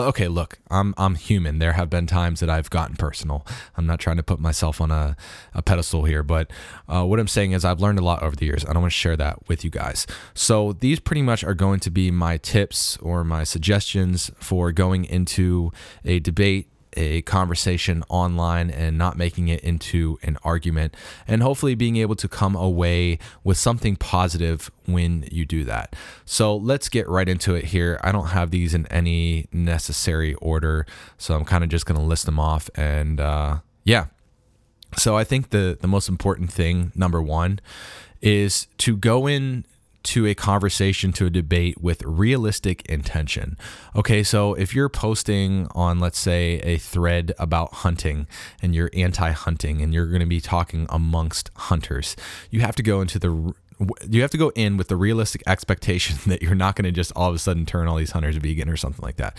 okay 0.00 0.28
look 0.28 0.58
i'm 0.70 0.94
i'm 0.96 1.14
human. 1.14 1.58
There 1.58 1.72
have 1.72 1.90
been 1.90 2.06
times 2.06 2.40
that 2.40 2.50
i've 2.50 2.70
gotten 2.70 2.96
personal. 2.96 3.46
I'm 3.76 3.86
not 3.86 4.00
trying 4.00 4.16
to 4.16 4.22
put 4.22 4.40
myself 4.40 4.80
on 4.80 4.90
a, 4.90 5.16
a 5.54 5.62
pedestal 5.62 6.04
here 6.04 6.22
but 6.22 6.50
uh, 6.88 7.04
what 7.04 7.20
i'm 7.20 7.28
saying 7.28 7.52
is 7.52 7.64
i've 7.64 7.80
learned 7.80 7.98
a 7.98 8.04
lot 8.04 8.22
over 8.22 8.34
the 8.34 8.46
years 8.46 8.64
and 8.64 8.76
i 8.76 8.80
want 8.80 8.92
to 8.92 8.96
share 8.96 9.16
that 9.16 9.48
with 9.48 9.64
you 9.64 9.70
guys. 9.70 10.06
So 10.34 10.72
these 10.72 11.00
pretty 11.00 11.22
much 11.22 11.44
are 11.44 11.54
going 11.54 11.80
to 11.80 11.90
be 11.90 12.10
my 12.10 12.36
tips 12.38 12.96
or 12.98 13.24
my 13.24 13.44
suggestions 13.44 14.30
for 14.38 14.72
going 14.72 15.04
into 15.04 15.72
a 16.04 16.20
debate 16.20 16.68
a 16.94 17.22
conversation 17.22 18.02
online 18.08 18.70
and 18.70 18.98
not 18.98 19.16
making 19.16 19.48
it 19.48 19.60
into 19.60 20.18
an 20.22 20.38
argument, 20.42 20.96
and 21.26 21.42
hopefully 21.42 21.74
being 21.74 21.96
able 21.96 22.16
to 22.16 22.28
come 22.28 22.56
away 22.56 23.18
with 23.44 23.56
something 23.56 23.96
positive 23.96 24.70
when 24.86 25.26
you 25.30 25.44
do 25.44 25.64
that. 25.64 25.94
So 26.24 26.56
let's 26.56 26.88
get 26.88 27.08
right 27.08 27.28
into 27.28 27.54
it 27.54 27.66
here. 27.66 28.00
I 28.02 28.12
don't 28.12 28.28
have 28.28 28.50
these 28.50 28.74
in 28.74 28.86
any 28.86 29.46
necessary 29.52 30.34
order, 30.34 30.86
so 31.18 31.34
I'm 31.34 31.44
kind 31.44 31.64
of 31.64 31.70
just 31.70 31.86
going 31.86 32.00
to 32.00 32.06
list 32.06 32.26
them 32.26 32.38
off. 32.38 32.70
And 32.74 33.20
uh, 33.20 33.58
yeah, 33.84 34.06
so 34.96 35.16
I 35.16 35.24
think 35.24 35.50
the 35.50 35.78
the 35.80 35.88
most 35.88 36.08
important 36.08 36.52
thing, 36.52 36.92
number 36.94 37.22
one, 37.22 37.60
is 38.20 38.66
to 38.78 38.96
go 38.96 39.26
in 39.26 39.64
to 40.04 40.26
a 40.26 40.34
conversation, 40.34 41.12
to 41.12 41.26
a 41.26 41.30
debate 41.30 41.80
with 41.80 42.02
realistic 42.04 42.84
intention. 42.86 43.56
Okay, 43.94 44.22
so 44.22 44.54
if 44.54 44.74
you're 44.74 44.88
posting 44.88 45.68
on, 45.74 46.00
let's 46.00 46.18
say, 46.18 46.60
a 46.64 46.78
thread 46.78 47.32
about 47.38 47.72
hunting 47.74 48.26
and 48.60 48.74
you're 48.74 48.90
anti 48.94 49.30
hunting 49.30 49.80
and 49.80 49.94
you're 49.94 50.06
going 50.06 50.20
to 50.20 50.26
be 50.26 50.40
talking 50.40 50.86
amongst 50.90 51.50
hunters, 51.54 52.16
you 52.50 52.60
have 52.60 52.76
to 52.76 52.82
go 52.82 53.00
into 53.00 53.18
the 53.18 53.54
you 54.08 54.22
have 54.22 54.30
to 54.30 54.38
go 54.38 54.50
in 54.54 54.76
with 54.76 54.88
the 54.88 54.96
realistic 54.96 55.42
expectation 55.46 56.16
that 56.26 56.42
you're 56.42 56.54
not 56.54 56.76
going 56.76 56.84
to 56.84 56.92
just 56.92 57.12
all 57.16 57.28
of 57.28 57.34
a 57.34 57.38
sudden 57.38 57.66
turn 57.66 57.88
all 57.88 57.96
these 57.96 58.12
hunters 58.12 58.36
vegan 58.36 58.68
or 58.68 58.76
something 58.76 59.02
like 59.02 59.16
that. 59.16 59.36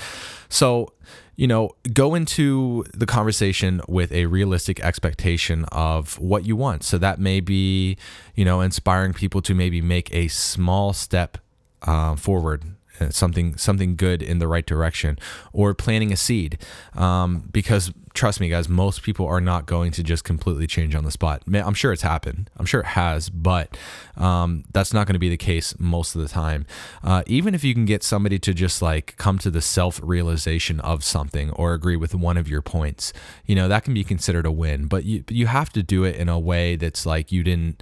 So, 0.50 0.94
you 1.36 1.48
know, 1.48 1.72
go 1.94 2.14
into 2.14 2.86
the 2.94 3.06
conversation 3.06 3.82
with 3.88 4.12
a 4.12 4.28
realistic 4.28 4.80
expectation 4.82 5.66
of 5.72 6.20
what 6.20 6.46
you 6.46 6.56
want. 6.56 6.84
So 6.84 6.98
that 7.00 7.20
may 7.20 7.40
be, 7.40 7.98
you 8.36 8.46
know, 8.46 8.62
inspiring 8.62 9.14
people 9.14 9.42
to 9.44 9.56
maybe 9.56 9.82
make 9.82 10.14
a 10.14 10.28
small 10.28 10.94
step 10.94 11.38
uh, 11.82 12.16
forward 12.16 12.64
something 13.10 13.58
something 13.58 13.96
good 13.96 14.22
in 14.22 14.40
the 14.40 14.48
right 14.48 14.66
direction 14.66 15.18
or 15.52 15.74
planting 15.74 16.12
a 16.12 16.18
seed. 16.18 16.58
Um, 16.96 17.50
because 17.52 17.92
trust 18.14 18.40
me 18.40 18.48
guys 18.48 18.70
most 18.70 19.02
people 19.02 19.26
are 19.26 19.42
not 19.42 19.66
going 19.66 19.92
to 19.92 20.04
just 20.04 20.24
completely 20.24 20.68
change 20.68 20.94
on 20.94 21.04
the 21.04 21.12
spot. 21.12 21.42
I'm 21.52 21.74
sure 21.74 21.92
it's 21.92 22.04
happened. 22.04 22.50
I'm 22.58 22.66
sure 22.66 22.82
it 22.82 22.88
has 22.88 23.30
but 23.30 23.76
um, 24.18 24.64
that's 24.74 24.94
not 24.94 25.08
going 25.08 25.14
to 25.14 25.20
be 25.20 25.30
the 25.30 25.38
case 25.38 25.74
most 25.80 26.16
of 26.16 26.22
the 26.22 26.28
time. 26.28 26.66
Uh, 27.04 27.24
even 27.26 27.56
if 27.56 27.64
you 27.64 27.74
can 27.74 27.86
get 27.86 28.04
somebody 28.04 28.38
to 28.40 28.54
just 28.54 28.82
like 28.82 29.16
come 29.18 29.40
to 29.40 29.50
the 29.50 29.62
self-realization 29.62 30.80
of 30.82 31.04
something 31.04 31.52
or 31.52 31.74
agree 31.74 31.96
with 31.96 32.14
one 32.14 32.38
of 32.38 32.48
your 32.48 32.62
points 32.62 33.14
you 33.46 33.56
know 33.56 33.68
that 33.68 33.84
can 33.84 33.94
be 33.94 34.04
considered 34.04 34.46
a 34.46 34.52
win 34.52 34.86
but 34.88 35.04
you 35.04 35.24
you 35.30 35.48
have 35.48 35.72
to 35.72 35.84
do 35.84 36.04
it 36.04 36.16
in 36.16 36.30
a 36.30 36.40
way 36.40 36.76
that's 36.76 37.06
like 37.06 37.32
you 37.32 37.44
didn't 37.44 37.82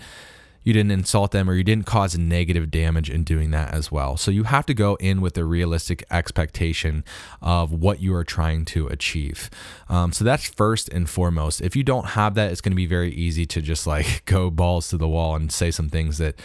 you 0.64 0.74
didn't 0.74 0.92
insult 0.92 1.32
them 1.32 1.50
or 1.50 1.54
you 1.54 1.64
didn't 1.64 1.86
cause 1.86 2.18
negative 2.18 2.70
damage 2.70 3.10
in 3.10 3.24
doing 3.24 3.52
that 3.52 3.74
as 3.74 3.92
well. 3.92 4.18
So 4.18 4.32
you 4.32 4.44
have 4.44 4.66
to 4.68 4.74
go 4.74 4.96
in 4.96 5.22
with 5.22 5.38
a 5.38 5.46
realistic 5.46 6.04
expectation 6.12 7.04
of 7.42 7.72
what 7.72 8.00
you 8.00 8.14
are 8.16 8.24
trying 8.24 8.66
to 8.66 8.88
achieve. 8.88 9.50
Um, 9.90 10.14
so 10.14 10.24
that's 10.24 10.48
first 10.48 10.90
and 10.90 11.10
foremost. 11.10 11.62
If 11.62 11.76
you 11.76 11.84
don't 11.84 12.10
have 12.10 12.36
that, 12.36 12.52
it's 12.52 12.62
going 12.62 12.74
to 12.74 12.76
be 12.76 12.86
very 12.86 13.12
easy 13.12 13.46
to 13.48 13.62
just 13.62 13.88
like 13.88 14.24
go 14.26 14.50
balls 14.50 14.90
to 14.90 14.98
the 14.98 15.08
wall 15.08 15.36
and 15.36 15.52
say 15.52 15.72
some 15.72 15.90
things 15.90 16.18
that 16.20 16.36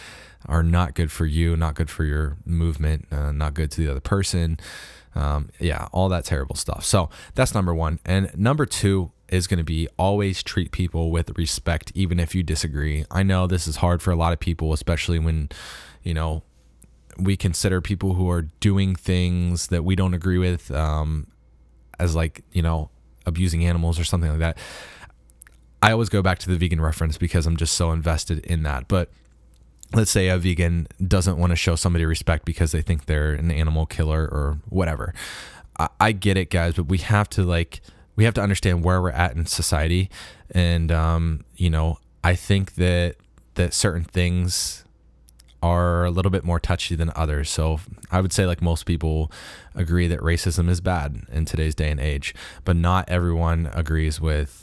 are 0.46 0.62
not 0.62 0.94
good 0.94 1.10
for 1.10 1.26
you, 1.26 1.56
not 1.56 1.74
good 1.74 1.90
for 1.90 2.04
your 2.04 2.36
movement, 2.44 3.06
uh, 3.10 3.32
not 3.32 3.54
good 3.54 3.70
to 3.72 3.80
the 3.80 3.90
other 3.90 4.00
person. 4.00 4.58
Um, 5.14 5.48
yeah, 5.58 5.88
all 5.92 6.08
that 6.10 6.24
terrible 6.24 6.56
stuff. 6.56 6.84
So 6.84 7.08
that's 7.34 7.54
number 7.54 7.74
one. 7.74 8.00
And 8.04 8.30
number 8.38 8.66
two, 8.66 9.12
is 9.28 9.46
going 9.46 9.58
to 9.58 9.64
be 9.64 9.88
always 9.98 10.42
treat 10.42 10.70
people 10.70 11.10
with 11.10 11.36
respect, 11.36 11.92
even 11.94 12.20
if 12.20 12.34
you 12.34 12.42
disagree. 12.42 13.04
I 13.10 13.22
know 13.22 13.46
this 13.46 13.66
is 13.66 13.76
hard 13.76 14.02
for 14.02 14.10
a 14.10 14.16
lot 14.16 14.32
of 14.32 14.40
people, 14.40 14.72
especially 14.72 15.18
when, 15.18 15.48
you 16.02 16.14
know, 16.14 16.42
we 17.18 17.36
consider 17.36 17.80
people 17.80 18.14
who 18.14 18.30
are 18.30 18.42
doing 18.60 18.94
things 18.94 19.68
that 19.68 19.84
we 19.84 19.96
don't 19.96 20.14
agree 20.14 20.38
with 20.38 20.70
um, 20.70 21.26
as 21.98 22.14
like, 22.14 22.42
you 22.52 22.62
know, 22.62 22.90
abusing 23.24 23.64
animals 23.64 23.98
or 23.98 24.04
something 24.04 24.30
like 24.30 24.38
that. 24.38 24.58
I 25.82 25.92
always 25.92 26.08
go 26.08 26.22
back 26.22 26.38
to 26.40 26.48
the 26.48 26.56
vegan 26.56 26.80
reference 26.80 27.18
because 27.18 27.46
I'm 27.46 27.56
just 27.56 27.74
so 27.74 27.92
invested 27.92 28.44
in 28.46 28.62
that. 28.62 28.88
But 28.88 29.10
let's 29.92 30.10
say 30.10 30.28
a 30.28 30.38
vegan 30.38 30.88
doesn't 31.06 31.38
want 31.38 31.50
to 31.50 31.56
show 31.56 31.76
somebody 31.76 32.04
respect 32.04 32.44
because 32.44 32.72
they 32.72 32.82
think 32.82 33.06
they're 33.06 33.32
an 33.32 33.50
animal 33.50 33.86
killer 33.86 34.22
or 34.22 34.58
whatever. 34.68 35.14
I, 35.78 35.88
I 36.00 36.12
get 36.12 36.36
it, 36.36 36.50
guys, 36.50 36.74
but 36.74 36.86
we 36.86 36.98
have 36.98 37.28
to 37.30 37.42
like 37.42 37.80
we 38.16 38.24
have 38.24 38.34
to 38.34 38.42
understand 38.42 38.82
where 38.82 39.00
we're 39.00 39.10
at 39.10 39.36
in 39.36 39.46
society, 39.46 40.10
and 40.50 40.90
um, 40.90 41.44
you 41.54 41.70
know, 41.70 41.98
I 42.24 42.34
think 42.34 42.74
that 42.74 43.16
that 43.54 43.72
certain 43.72 44.04
things 44.04 44.84
are 45.62 46.04
a 46.04 46.10
little 46.10 46.30
bit 46.30 46.44
more 46.44 46.60
touchy 46.60 46.94
than 46.94 47.10
others. 47.16 47.50
So 47.50 47.80
I 48.10 48.20
would 48.20 48.32
say, 48.32 48.46
like 48.46 48.62
most 48.62 48.84
people, 48.84 49.30
agree 49.74 50.06
that 50.08 50.20
racism 50.20 50.68
is 50.68 50.80
bad 50.80 51.22
in 51.30 51.44
today's 51.44 51.74
day 51.74 51.90
and 51.90 52.00
age, 52.00 52.34
but 52.64 52.76
not 52.76 53.08
everyone 53.08 53.70
agrees 53.74 54.20
with 54.20 54.62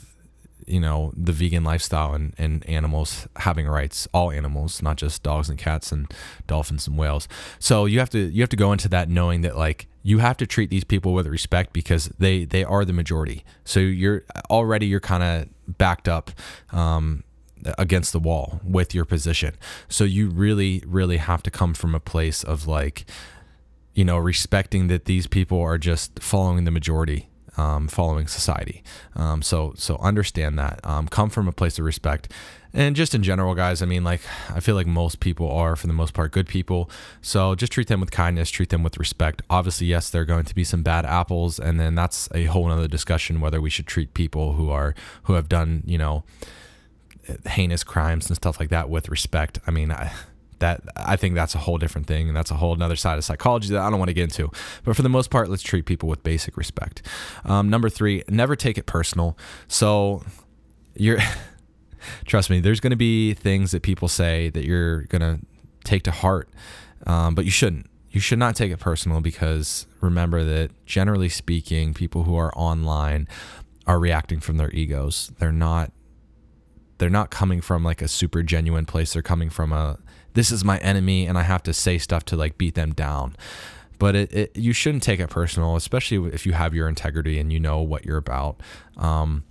you 0.66 0.80
know 0.80 1.12
the 1.16 1.32
vegan 1.32 1.62
lifestyle 1.62 2.14
and, 2.14 2.34
and 2.38 2.66
animals 2.66 3.28
having 3.36 3.66
rights 3.66 4.08
all 4.14 4.30
animals 4.30 4.80
not 4.80 4.96
just 4.96 5.22
dogs 5.22 5.50
and 5.50 5.58
cats 5.58 5.92
and 5.92 6.10
dolphins 6.46 6.86
and 6.86 6.96
whales 6.96 7.28
so 7.58 7.84
you 7.84 7.98
have 7.98 8.08
to 8.08 8.18
you 8.18 8.40
have 8.40 8.48
to 8.48 8.56
go 8.56 8.72
into 8.72 8.88
that 8.88 9.10
knowing 9.10 9.42
that 9.42 9.58
like 9.58 9.86
you 10.06 10.18
have 10.18 10.36
to 10.36 10.46
treat 10.46 10.68
these 10.68 10.84
people 10.84 11.14
with 11.14 11.26
respect 11.26 11.72
because 11.72 12.10
they 12.18 12.44
they 12.44 12.62
are 12.62 12.84
the 12.84 12.92
majority. 12.92 13.42
So 13.64 13.80
you're 13.80 14.24
already 14.50 14.86
you're 14.86 15.00
kind 15.00 15.22
of 15.22 15.78
backed 15.78 16.08
up 16.08 16.30
um, 16.72 17.24
against 17.78 18.12
the 18.12 18.20
wall 18.20 18.60
with 18.62 18.94
your 18.94 19.06
position. 19.06 19.54
So 19.88 20.04
you 20.04 20.28
really 20.28 20.84
really 20.86 21.16
have 21.16 21.42
to 21.44 21.50
come 21.50 21.72
from 21.72 21.94
a 21.94 22.00
place 22.00 22.44
of 22.44 22.66
like 22.66 23.06
you 23.94 24.04
know 24.04 24.18
respecting 24.18 24.88
that 24.88 25.06
these 25.06 25.26
people 25.26 25.60
are 25.60 25.78
just 25.78 26.22
following 26.22 26.64
the 26.64 26.70
majority 26.70 27.28
um, 27.56 27.88
following 27.88 28.26
society. 28.26 28.82
Um, 29.16 29.42
so 29.42 29.74
so 29.76 29.96
understand 29.98 30.58
that. 30.58 30.80
Um, 30.84 31.08
come 31.08 31.30
from 31.30 31.48
a 31.48 31.52
place 31.52 31.78
of 31.78 31.84
respect. 31.84 32.32
And 32.76 32.96
just 32.96 33.14
in 33.14 33.22
general, 33.22 33.54
guys, 33.54 33.82
I 33.82 33.86
mean, 33.86 34.02
like, 34.02 34.20
I 34.52 34.58
feel 34.58 34.74
like 34.74 34.88
most 34.88 35.20
people 35.20 35.48
are, 35.48 35.76
for 35.76 35.86
the 35.86 35.92
most 35.92 36.12
part, 36.12 36.32
good 36.32 36.48
people. 36.48 36.90
So 37.22 37.54
just 37.54 37.70
treat 37.70 37.86
them 37.86 38.00
with 38.00 38.10
kindness, 38.10 38.50
treat 38.50 38.70
them 38.70 38.82
with 38.82 38.98
respect. 38.98 39.42
Obviously, 39.48 39.86
yes, 39.86 40.10
there 40.10 40.22
are 40.22 40.24
going 40.24 40.44
to 40.44 40.54
be 40.56 40.64
some 40.64 40.82
bad 40.82 41.06
apples. 41.06 41.60
And 41.60 41.78
then 41.78 41.94
that's 41.94 42.28
a 42.34 42.46
whole 42.46 42.68
other 42.68 42.88
discussion 42.88 43.40
whether 43.40 43.60
we 43.60 43.70
should 43.70 43.86
treat 43.86 44.12
people 44.12 44.54
who 44.54 44.70
are, 44.70 44.96
who 45.24 45.34
have 45.34 45.48
done, 45.48 45.84
you 45.86 45.98
know, 45.98 46.24
heinous 47.46 47.84
crimes 47.84 48.26
and 48.26 48.34
stuff 48.34 48.58
like 48.58 48.70
that 48.70 48.90
with 48.90 49.08
respect. 49.08 49.60
I 49.68 49.70
mean, 49.70 49.92
I, 49.92 50.12
that 50.58 50.82
I 50.96 51.16
think 51.16 51.34
that's 51.34 51.54
a 51.54 51.58
whole 51.58 51.78
different 51.78 52.06
thing, 52.06 52.28
and 52.28 52.36
that's 52.36 52.50
a 52.50 52.54
whole 52.54 52.74
another 52.74 52.96
side 52.96 53.18
of 53.18 53.24
psychology 53.24 53.68
that 53.70 53.80
I 53.80 53.90
don't 53.90 53.98
want 53.98 54.08
to 54.08 54.14
get 54.14 54.24
into. 54.24 54.50
But 54.84 54.96
for 54.96 55.02
the 55.02 55.08
most 55.08 55.30
part, 55.30 55.48
let's 55.48 55.62
treat 55.62 55.86
people 55.86 56.08
with 56.08 56.22
basic 56.22 56.56
respect. 56.56 57.02
Um, 57.44 57.68
number 57.70 57.88
three, 57.88 58.22
never 58.28 58.56
take 58.56 58.78
it 58.78 58.86
personal. 58.86 59.36
So 59.68 60.22
you're, 60.94 61.18
trust 62.24 62.50
me, 62.50 62.60
there's 62.60 62.80
going 62.80 62.90
to 62.90 62.96
be 62.96 63.34
things 63.34 63.72
that 63.72 63.82
people 63.82 64.08
say 64.08 64.50
that 64.50 64.64
you're 64.64 65.02
going 65.04 65.22
to 65.22 65.44
take 65.84 66.02
to 66.04 66.10
heart, 66.10 66.48
um, 67.06 67.34
but 67.34 67.44
you 67.44 67.50
shouldn't. 67.50 67.90
You 68.10 68.20
should 68.20 68.38
not 68.38 68.54
take 68.54 68.70
it 68.70 68.78
personal 68.78 69.20
because 69.20 69.86
remember 70.00 70.44
that 70.44 70.70
generally 70.86 71.28
speaking, 71.28 71.94
people 71.94 72.22
who 72.22 72.36
are 72.36 72.56
online 72.56 73.26
are 73.88 73.98
reacting 73.98 74.38
from 74.38 74.56
their 74.56 74.70
egos. 74.70 75.32
They're 75.38 75.50
not 75.50 75.92
they're 76.98 77.10
not 77.10 77.30
coming 77.30 77.60
from 77.60 77.82
like 77.82 78.00
a 78.00 78.08
super 78.08 78.42
genuine 78.42 78.86
place. 78.86 79.12
They're 79.12 79.22
coming 79.22 79.50
from 79.50 79.72
a 79.72 79.98
this 80.34 80.50
is 80.52 80.64
my 80.64 80.78
enemy 80.78 81.26
and 81.26 81.38
I 81.38 81.42
have 81.42 81.62
to 81.64 81.72
say 81.72 81.98
stuff 81.98 82.24
to 82.26 82.36
like 82.36 82.58
beat 82.58 82.74
them 82.74 82.92
down. 82.92 83.36
But 83.98 84.16
it, 84.16 84.32
it 84.32 84.56
you 84.56 84.72
shouldn't 84.72 85.02
take 85.02 85.20
it 85.20 85.30
personal, 85.30 85.76
especially 85.76 86.28
if 86.32 86.44
you 86.44 86.52
have 86.52 86.74
your 86.74 86.88
integrity 86.88 87.38
and 87.38 87.52
you 87.52 87.60
know 87.60 87.80
what 87.80 88.04
you're 88.04 88.18
about. 88.18 88.60
Um, 88.96 89.44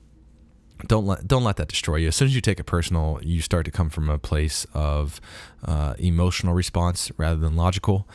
don't 0.88 1.06
let 1.06 1.28
don't 1.28 1.44
let 1.44 1.56
that 1.58 1.70
destroy 1.70 1.98
you. 1.98 2.10
As 2.10 2.16
soon 2.16 2.28
as 2.28 2.36
you 2.36 2.42
take 2.42 2.60
it 2.60 2.66
personal, 2.66 3.20
you 3.24 3.42
start 3.42 3.66
to 3.66 3.72
come 3.72 3.90
from 3.90 4.10
a 4.10 4.18
place 4.18 4.68
of 4.74 5.22
uh, 5.66 5.94
emotional 5.98 6.54
response 6.54 7.12
rather 7.18 7.38
than 7.38 7.56
logical. 7.56 8.08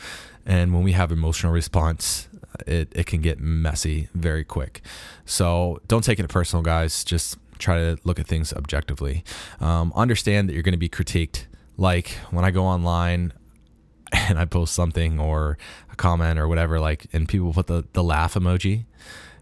And 0.45 0.73
when 0.73 0.83
we 0.83 0.91
have 0.93 1.11
emotional 1.11 1.51
response, 1.51 2.27
it, 2.65 2.91
it 2.95 3.05
can 3.05 3.21
get 3.21 3.39
messy 3.39 4.07
very 4.13 4.43
quick. 4.43 4.81
So 5.25 5.81
don't 5.87 6.03
take 6.03 6.19
it 6.19 6.27
personal, 6.29 6.63
guys. 6.63 7.03
Just 7.03 7.37
try 7.57 7.77
to 7.77 7.97
look 8.03 8.19
at 8.19 8.27
things 8.27 8.53
objectively. 8.53 9.23
Um, 9.59 9.91
understand 9.95 10.47
that 10.47 10.53
you're 10.53 10.63
going 10.63 10.73
to 10.73 10.77
be 10.77 10.89
critiqued 10.89 11.45
like 11.79 12.09
when 12.29 12.43
I 12.43 12.51
go 12.51 12.65
online 12.65 13.33
and 14.11 14.37
I 14.37 14.45
post 14.45 14.75
something 14.75 15.19
or 15.19 15.57
a 15.91 15.95
comment 15.95 16.37
or 16.37 16.47
whatever, 16.47 16.79
like, 16.79 17.07
and 17.13 17.27
people 17.27 17.53
put 17.53 17.67
the, 17.67 17.85
the 17.93 18.03
laugh 18.03 18.33
emoji, 18.33 18.85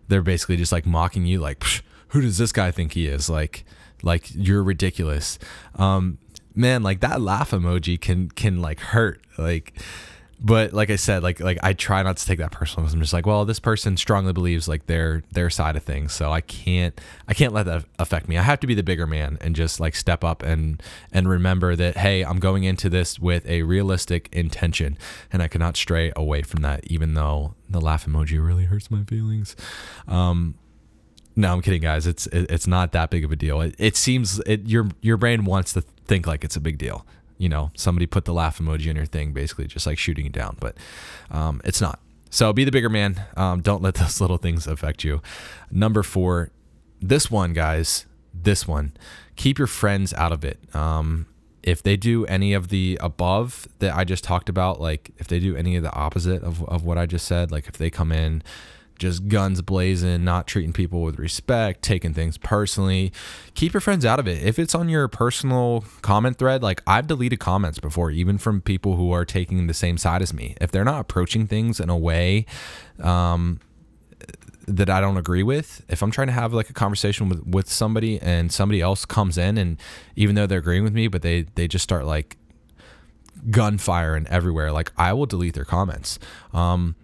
they're 0.07 0.21
basically 0.21 0.55
just 0.55 0.71
like 0.71 0.85
mocking 0.85 1.25
you, 1.25 1.39
like, 1.39 1.63
who 2.09 2.21
does 2.21 2.37
this 2.37 2.51
guy 2.51 2.71
think 2.71 2.93
he 2.93 3.07
is? 3.07 3.29
Like, 3.29 3.65
like 4.03 4.27
you're 4.33 4.63
ridiculous. 4.63 5.39
Um, 5.75 6.19
man, 6.55 6.83
like 6.83 6.99
that 7.01 7.19
laugh 7.21 7.51
emoji 7.51 7.99
can, 7.99 8.29
can 8.29 8.61
like 8.61 8.79
hurt. 8.79 9.19
Like, 9.37 9.73
but 10.39 10.71
like 10.71 10.91
I 10.91 10.97
said, 10.97 11.23
like 11.23 11.39
like 11.39 11.57
I 11.63 11.73
try 11.73 12.03
not 12.03 12.17
to 12.17 12.25
take 12.25 12.37
that 12.39 12.51
personal 12.51 12.83
because 12.83 12.93
I'm 12.93 13.01
just 13.01 13.13
like, 13.13 13.25
well, 13.25 13.43
this 13.43 13.59
person 13.59 13.97
strongly 13.97 14.33
believes 14.33 14.67
like 14.67 14.85
their 14.85 15.23
their 15.31 15.49
side 15.49 15.75
of 15.75 15.83
things, 15.83 16.13
so 16.13 16.31
I 16.31 16.41
can't 16.41 16.99
I 17.27 17.33
can't 17.33 17.53
let 17.53 17.65
that 17.65 17.85
affect 17.97 18.27
me. 18.27 18.37
I 18.37 18.43
have 18.43 18.59
to 18.59 18.67
be 18.67 18.75
the 18.75 18.83
bigger 18.83 19.07
man 19.07 19.39
and 19.41 19.55
just 19.55 19.79
like 19.79 19.95
step 19.95 20.23
up 20.23 20.43
and 20.43 20.81
and 21.11 21.27
remember 21.27 21.75
that 21.75 21.97
hey, 21.97 22.23
I'm 22.23 22.37
going 22.37 22.65
into 22.65 22.87
this 22.87 23.19
with 23.19 23.47
a 23.47 23.63
realistic 23.63 24.29
intention, 24.31 24.97
and 25.33 25.41
I 25.41 25.47
cannot 25.47 25.75
stray 25.75 26.11
away 26.15 26.43
from 26.43 26.61
that, 26.61 26.85
even 26.85 27.15
though 27.15 27.55
the 27.67 27.81
laugh 27.81 28.05
emoji 28.05 28.43
really 28.45 28.65
hurts 28.65 28.91
my 28.91 29.03
feelings. 29.03 29.55
Um, 30.07 30.53
no, 31.35 31.53
I'm 31.53 31.61
kidding, 31.61 31.81
guys. 31.81 32.05
It's 32.05 32.27
it, 32.27 32.51
it's 32.51 32.67
not 32.67 32.91
that 32.91 33.09
big 33.09 33.25
of 33.25 33.31
a 33.31 33.35
deal. 33.35 33.61
It, 33.61 33.73
it 33.79 33.95
seems 33.95 34.39
it, 34.41 34.67
your 34.67 34.89
your 35.01 35.17
brain 35.17 35.45
wants 35.45 35.73
to 35.73 35.81
think 35.81 36.27
like 36.27 36.43
it's 36.43 36.55
a 36.55 36.61
big 36.61 36.77
deal 36.77 37.07
you 37.37 37.49
know, 37.49 37.71
somebody 37.75 38.05
put 38.05 38.25
the 38.25 38.33
laugh 38.33 38.59
emoji 38.59 38.87
in 38.87 38.95
your 38.95 39.05
thing, 39.05 39.33
basically 39.33 39.67
just 39.67 39.85
like 39.85 39.97
shooting 39.97 40.25
it 40.25 40.31
down, 40.31 40.57
but 40.59 40.75
um, 41.31 41.61
it's 41.63 41.81
not. 41.81 41.99
So 42.29 42.51
be 42.53 42.63
the 42.63 42.71
bigger 42.71 42.89
man. 42.89 43.23
Um, 43.35 43.61
don't 43.61 43.81
let 43.81 43.93
those 43.95 44.19
little 44.19 44.37
things 44.37 44.67
affect 44.67 45.03
you. 45.03 45.21
Number 45.71 46.03
four, 46.03 46.51
this 47.01 47.29
one, 47.29 47.53
guys, 47.53 48.05
this 48.33 48.67
one, 48.67 48.93
keep 49.35 49.57
your 49.57 49.67
friends 49.67 50.13
out 50.13 50.31
of 50.31 50.43
it. 50.43 50.59
Um, 50.75 51.27
if 51.63 51.83
they 51.83 51.97
do 51.97 52.25
any 52.27 52.53
of 52.53 52.69
the 52.69 52.97
above 53.01 53.67
that 53.79 53.93
I 53.93 54.03
just 54.03 54.23
talked 54.23 54.47
about, 54.47 54.79
like 54.79 55.11
if 55.17 55.27
they 55.27 55.39
do 55.39 55.55
any 55.55 55.75
of 55.75 55.83
the 55.83 55.93
opposite 55.93 56.41
of, 56.43 56.63
of 56.63 56.83
what 56.83 56.97
I 56.97 57.05
just 57.05 57.27
said, 57.27 57.51
like 57.51 57.67
if 57.67 57.77
they 57.77 57.89
come 57.89 58.11
in 58.11 58.41
just 58.97 59.27
guns 59.27 59.61
blazing, 59.61 60.23
not 60.23 60.47
treating 60.47 60.73
people 60.73 61.01
with 61.01 61.19
respect, 61.19 61.81
taking 61.81 62.13
things 62.13 62.37
personally. 62.37 63.11
Keep 63.53 63.73
your 63.73 63.81
friends 63.81 64.05
out 64.05 64.19
of 64.19 64.27
it. 64.27 64.43
If 64.43 64.59
it's 64.59 64.73
on 64.75 64.89
your 64.89 65.07
personal 65.07 65.83
comment 66.01 66.37
thread, 66.37 66.63
like 66.63 66.81
I've 66.87 67.07
deleted 67.07 67.39
comments 67.39 67.79
before, 67.79 68.11
even 68.11 68.37
from 68.37 68.61
people 68.61 68.95
who 68.95 69.11
are 69.11 69.25
taking 69.25 69.67
the 69.67 69.73
same 69.73 69.97
side 69.97 70.21
as 70.21 70.33
me. 70.33 70.55
If 70.59 70.71
they're 70.71 70.83
not 70.83 71.01
approaching 71.01 71.47
things 71.47 71.79
in 71.79 71.89
a 71.89 71.97
way 71.97 72.45
um, 73.01 73.59
that 74.67 74.89
I 74.89 74.99
don't 74.99 75.17
agree 75.17 75.43
with, 75.43 75.83
if 75.87 76.01
I'm 76.01 76.11
trying 76.11 76.27
to 76.27 76.33
have 76.33 76.53
like 76.53 76.69
a 76.69 76.73
conversation 76.73 77.29
with, 77.29 77.45
with 77.45 77.69
somebody 77.69 78.19
and 78.19 78.51
somebody 78.51 78.81
else 78.81 79.05
comes 79.05 79.37
in 79.37 79.57
and 79.57 79.79
even 80.15 80.35
though 80.35 80.47
they're 80.47 80.59
agreeing 80.59 80.83
with 80.83 80.93
me, 80.93 81.07
but 81.07 81.21
they, 81.21 81.43
they 81.55 81.67
just 81.67 81.83
start 81.83 82.05
like 82.05 82.37
gunfire 83.51 84.15
and 84.15 84.27
everywhere, 84.27 84.71
like 84.71 84.91
I 84.97 85.13
will 85.13 85.25
delete 85.25 85.53
their 85.53 85.65
comments. 85.65 86.19
Um, 86.53 86.95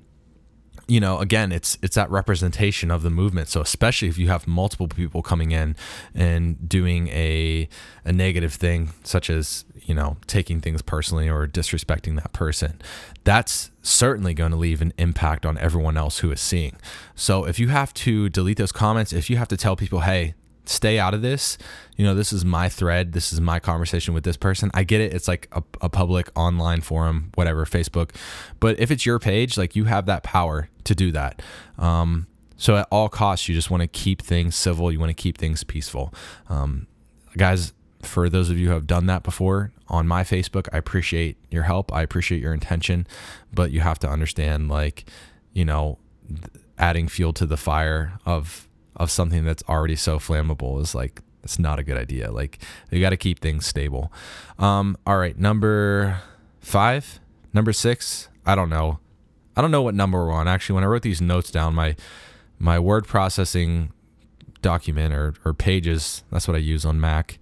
you 0.87 0.99
know 0.99 1.19
again 1.19 1.51
it's 1.51 1.77
it's 1.81 1.95
that 1.95 2.09
representation 2.09 2.91
of 2.91 3.03
the 3.03 3.09
movement. 3.09 3.47
So 3.47 3.61
especially 3.61 4.07
if 4.07 4.17
you 4.17 4.27
have 4.27 4.47
multiple 4.47 4.87
people 4.87 5.21
coming 5.21 5.51
in 5.51 5.75
and 6.13 6.67
doing 6.67 7.07
a 7.09 7.69
a 8.05 8.11
negative 8.11 8.53
thing 8.53 8.89
such 9.03 9.29
as 9.29 9.65
you 9.81 9.93
know 9.93 10.17
taking 10.27 10.61
things 10.61 10.81
personally 10.81 11.29
or 11.29 11.47
disrespecting 11.47 12.15
that 12.15 12.33
person 12.33 12.81
that's 13.23 13.71
certainly 13.81 14.33
going 14.33 14.51
to 14.51 14.57
leave 14.57 14.81
an 14.81 14.93
impact 14.97 15.45
on 15.45 15.57
everyone 15.57 15.97
else 15.97 16.19
who 16.19 16.31
is 16.31 16.41
seeing. 16.41 16.75
So 17.15 17.45
if 17.45 17.59
you 17.59 17.69
have 17.69 17.93
to 17.95 18.29
delete 18.29 18.57
those 18.57 18.71
comments 18.71 19.13
if 19.13 19.29
you 19.29 19.37
have 19.37 19.47
to 19.49 19.57
tell 19.57 19.75
people 19.75 20.01
hey 20.01 20.35
stay 20.65 20.99
out 20.99 21.13
of 21.13 21.21
this. 21.21 21.57
You 21.97 22.05
know, 22.05 22.15
this 22.15 22.33
is 22.33 22.43
my 22.45 22.69
thread. 22.69 23.13
This 23.13 23.33
is 23.33 23.41
my 23.41 23.59
conversation 23.59 24.13
with 24.13 24.23
this 24.23 24.37
person. 24.37 24.71
I 24.73 24.83
get 24.83 25.01
it. 25.01 25.13
It's 25.13 25.27
like 25.27 25.47
a, 25.51 25.63
a, 25.81 25.89
public 25.89 26.29
online 26.35 26.81
forum, 26.81 27.31
whatever, 27.35 27.65
Facebook. 27.65 28.11
But 28.59 28.79
if 28.79 28.89
it's 28.89 29.05
your 29.05 29.19
page, 29.19 29.57
like 29.57 29.75
you 29.75 29.85
have 29.85 30.05
that 30.05 30.23
power 30.23 30.69
to 30.85 30.95
do 30.95 31.11
that. 31.11 31.41
Um, 31.77 32.27
so 32.57 32.77
at 32.77 32.87
all 32.91 33.09
costs, 33.09 33.49
you 33.49 33.55
just 33.55 33.69
want 33.69 33.81
to 33.81 33.87
keep 33.87 34.21
things 34.21 34.55
civil. 34.55 34.91
You 34.91 34.99
want 34.99 35.09
to 35.09 35.21
keep 35.21 35.37
things 35.37 35.63
peaceful. 35.63 36.13
Um, 36.49 36.87
guys, 37.35 37.73
for 38.01 38.29
those 38.29 38.49
of 38.49 38.57
you 38.57 38.67
who 38.67 38.73
have 38.73 38.87
done 38.87 39.05
that 39.07 39.23
before 39.23 39.71
on 39.87 40.07
my 40.07 40.23
Facebook, 40.23 40.67
I 40.71 40.77
appreciate 40.77 41.37
your 41.51 41.63
help. 41.63 41.93
I 41.93 42.01
appreciate 42.01 42.41
your 42.41 42.53
intention, 42.53 43.07
but 43.53 43.71
you 43.71 43.81
have 43.81 43.99
to 43.99 44.09
understand, 44.09 44.69
like, 44.69 45.05
you 45.53 45.65
know, 45.65 45.99
adding 46.77 47.07
fuel 47.07 47.33
to 47.33 47.45
the 47.45 47.57
fire 47.57 48.13
of 48.25 48.62
of 48.95 49.11
something 49.11 49.43
that's 49.43 49.63
already 49.67 49.95
so 49.95 50.19
flammable 50.19 50.81
is 50.81 50.93
like 50.93 51.21
it's 51.43 51.59
not 51.59 51.79
a 51.79 51.83
good 51.83 51.97
idea. 51.97 52.31
Like 52.31 52.59
you 52.89 53.01
got 53.01 53.09
to 53.09 53.17
keep 53.17 53.39
things 53.39 53.65
stable. 53.65 54.11
Um, 54.57 54.97
all 55.05 55.17
right, 55.17 55.37
number 55.37 56.21
five, 56.59 57.19
number 57.53 57.73
six. 57.73 58.29
I 58.45 58.55
don't 58.55 58.69
know. 58.69 58.99
I 59.55 59.61
don't 59.61 59.71
know 59.71 59.81
what 59.81 59.93
number 59.93 60.25
we're 60.25 60.31
on. 60.31 60.47
Actually, 60.47 60.75
when 60.75 60.83
I 60.83 60.87
wrote 60.87 61.03
these 61.03 61.21
notes 61.21 61.51
down, 61.51 61.75
my 61.75 61.95
my 62.59 62.79
word 62.79 63.05
processing 63.05 63.91
document 64.61 65.13
or, 65.13 65.33
or 65.43 65.53
pages, 65.53 66.23
that's 66.31 66.47
what 66.47 66.55
I 66.55 66.59
use 66.59 66.85
on 66.85 66.99
Mac. 66.99 67.37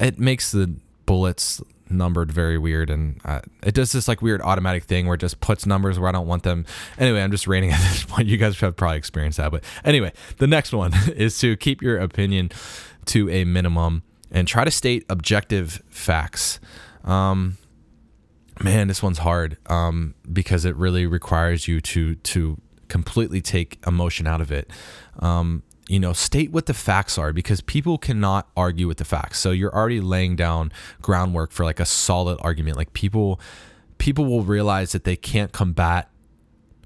It 0.00 0.18
makes 0.18 0.50
the 0.50 0.74
bullets 1.06 1.60
numbered 1.90 2.32
very 2.32 2.58
weird 2.58 2.90
and 2.90 3.20
uh, 3.24 3.40
it 3.62 3.74
does 3.74 3.92
this 3.92 4.08
like 4.08 4.22
weird 4.22 4.40
automatic 4.42 4.84
thing 4.84 5.06
where 5.06 5.14
it 5.14 5.20
just 5.20 5.40
puts 5.40 5.66
numbers 5.66 5.98
where 5.98 6.08
I 6.08 6.12
don't 6.12 6.26
want 6.26 6.42
them. 6.42 6.64
Anyway, 6.98 7.22
I'm 7.22 7.30
just 7.30 7.46
rating 7.46 7.70
at 7.72 7.80
this 7.80 8.04
point. 8.04 8.28
You 8.28 8.36
guys 8.36 8.58
have 8.60 8.76
probably 8.76 8.98
experienced 8.98 9.38
that. 9.38 9.50
But 9.50 9.64
anyway, 9.84 10.12
the 10.38 10.46
next 10.46 10.72
one 10.72 10.92
is 11.14 11.38
to 11.40 11.56
keep 11.56 11.82
your 11.82 11.98
opinion 11.98 12.50
to 13.06 13.28
a 13.30 13.44
minimum 13.44 14.02
and 14.30 14.48
try 14.48 14.64
to 14.64 14.70
state 14.70 15.04
objective 15.08 15.82
facts. 15.88 16.58
Um, 17.04 17.58
man, 18.62 18.88
this 18.88 19.02
one's 19.02 19.18
hard 19.18 19.58
um, 19.66 20.14
because 20.32 20.64
it 20.64 20.76
really 20.76 21.06
requires 21.06 21.68
you 21.68 21.80
to 21.80 22.14
to 22.16 22.60
completely 22.88 23.40
take 23.40 23.78
emotion 23.86 24.26
out 24.26 24.40
of 24.40 24.52
it. 24.52 24.70
Um, 25.18 25.62
you 25.88 26.00
know, 26.00 26.12
state 26.12 26.50
what 26.50 26.66
the 26.66 26.74
facts 26.74 27.18
are 27.18 27.32
because 27.32 27.60
people 27.60 27.98
cannot 27.98 28.48
argue 28.56 28.88
with 28.88 28.98
the 28.98 29.04
facts. 29.04 29.38
So 29.38 29.50
you're 29.50 29.74
already 29.74 30.00
laying 30.00 30.36
down 30.36 30.72
groundwork 31.02 31.52
for 31.52 31.64
like 31.64 31.80
a 31.80 31.84
solid 31.84 32.38
argument. 32.40 32.76
Like 32.76 32.92
people 32.92 33.40
people 33.98 34.24
will 34.24 34.42
realize 34.42 34.92
that 34.92 35.04
they 35.04 35.16
can't 35.16 35.52
combat 35.52 36.10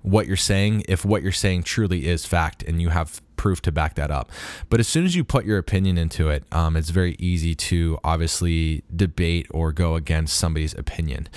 what 0.03 0.27
you're 0.27 0.37
saying 0.37 0.85
if 0.89 1.05
what 1.05 1.23
you're 1.23 1.33
saying 1.33 1.63
truly 1.63 2.07
is 2.07 2.27
fact 2.27 2.63
and 2.63 2.81
you 2.81 2.89
have 2.91 3.21
proof 3.39 3.63
to 3.63 3.73
back 3.73 3.95
that 3.95 4.11
up. 4.11 4.31
But 4.69 4.81
as 4.81 4.89
soon 4.89 5.07
as 5.07 5.17
you 5.17 5.25
put 5.25 5.47
your 5.47 5.57
opinion 5.57 5.97
into 5.97 6.29
it, 6.29 6.45
um, 6.53 6.77
it's 6.77 6.91
very 6.91 7.17
easy 7.19 7.55
to 7.55 7.99
obviously 8.05 8.83
debate 8.95 9.47
or 9.51 9.73
go 9.73 9.95
against 9.95 10.37
somebody's 10.37 10.75
opinion. 10.75 11.29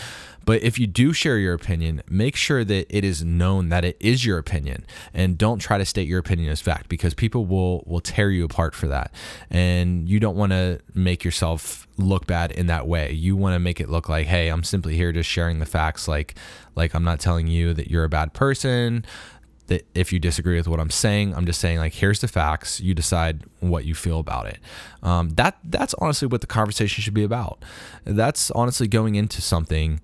But 0.44 0.64
if 0.64 0.80
you 0.80 0.88
do 0.88 1.14
share 1.14 1.38
your 1.38 1.54
opinion, 1.54 2.02
make 2.10 2.36
sure 2.36 2.64
that 2.64 2.88
it 2.90 3.04
is 3.04 3.24
known 3.24 3.70
that 3.70 3.86
it 3.86 3.96
is 4.00 4.26
your 4.26 4.38
opinion 4.38 4.86
and 5.14 5.38
don't 5.38 5.60
try 5.60 5.78
to 5.78 5.86
state 5.86 6.08
your 6.08 6.20
opinion 6.20 6.52
as 6.52 6.60
fact 6.60 6.90
because 6.90 7.14
people 7.14 7.46
will 7.46 7.84
will 7.86 8.00
tear 8.00 8.32
you 8.32 8.44
apart 8.46 8.74
for 8.74 8.88
that. 8.88 9.14
And 9.50 10.10
you 10.10 10.20
don't 10.20 10.36
want 10.36 10.52
to 10.52 10.80
make 10.94 11.24
yourself 11.24 11.88
look 11.98 12.26
bad 12.26 12.52
in 12.52 12.68
that 12.68 12.88
way. 12.88 13.12
You 13.12 13.36
want 13.36 13.54
to 13.54 13.60
make 13.60 13.80
it 13.80 13.90
look 13.90 14.10
like, 14.10 14.28
"Hey, 14.28 14.50
I'm 14.50 14.64
simply 14.64 14.96
here 14.96 15.12
just 15.12 15.30
sharing 15.30 15.60
the 15.60 15.66
facts 15.66 16.08
like 16.08 16.36
like 16.76 16.96
I'm 16.96 17.04
not 17.04 17.20
telling 17.20 17.48
you 17.48 17.74
that 17.76 17.92
you're 17.92 18.04
a 18.04 18.10
bad 18.10 18.34
person 18.34 19.06
that 19.72 19.88
if 19.96 20.12
you 20.12 20.20
disagree 20.20 20.58
with 20.58 20.68
what 20.68 20.82
I'm 20.82 20.90
saying, 20.90 21.34
I'm 21.34 21.46
just 21.46 21.62
saying 21.62 21.78
like 21.78 21.94
here's 21.94 22.20
the 22.20 22.28
facts. 22.28 22.82
You 22.82 22.94
decide 22.94 23.46
what 23.62 23.86
you 23.86 23.96
feel 23.96 24.20
about 24.20 24.48
it. 24.48 24.60
Um, 25.02 25.30
that 25.32 25.58
that's 25.64 25.94
honestly 25.96 26.28
what 26.28 26.42
the 26.42 26.48
conversation 26.48 27.02
should 27.02 27.14
be 27.14 27.24
about. 27.24 27.64
That's 28.04 28.52
honestly 28.52 28.90
going 28.90 29.16
into 29.16 29.42
something 29.42 30.02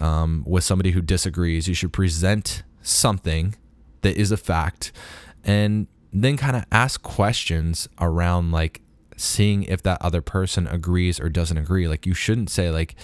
um, 0.00 0.42
with 0.46 0.64
somebody 0.64 0.92
who 0.92 1.02
disagrees. 1.02 1.68
You 1.68 1.74
should 1.74 1.92
present 1.92 2.62
something 2.80 3.54
that 4.00 4.16
is 4.16 4.32
a 4.32 4.38
fact, 4.38 4.90
and 5.44 5.86
then 6.12 6.38
kind 6.38 6.56
of 6.56 6.64
ask 6.72 7.02
questions 7.02 7.88
around 8.00 8.52
like 8.52 8.80
seeing 9.18 9.64
if 9.64 9.82
that 9.82 10.00
other 10.00 10.22
person 10.22 10.66
agrees 10.66 11.20
or 11.20 11.28
doesn't 11.28 11.58
agree. 11.58 11.86
Like 11.86 12.06
you 12.06 12.14
shouldn't 12.14 12.48
say 12.48 12.70
like 12.70 12.94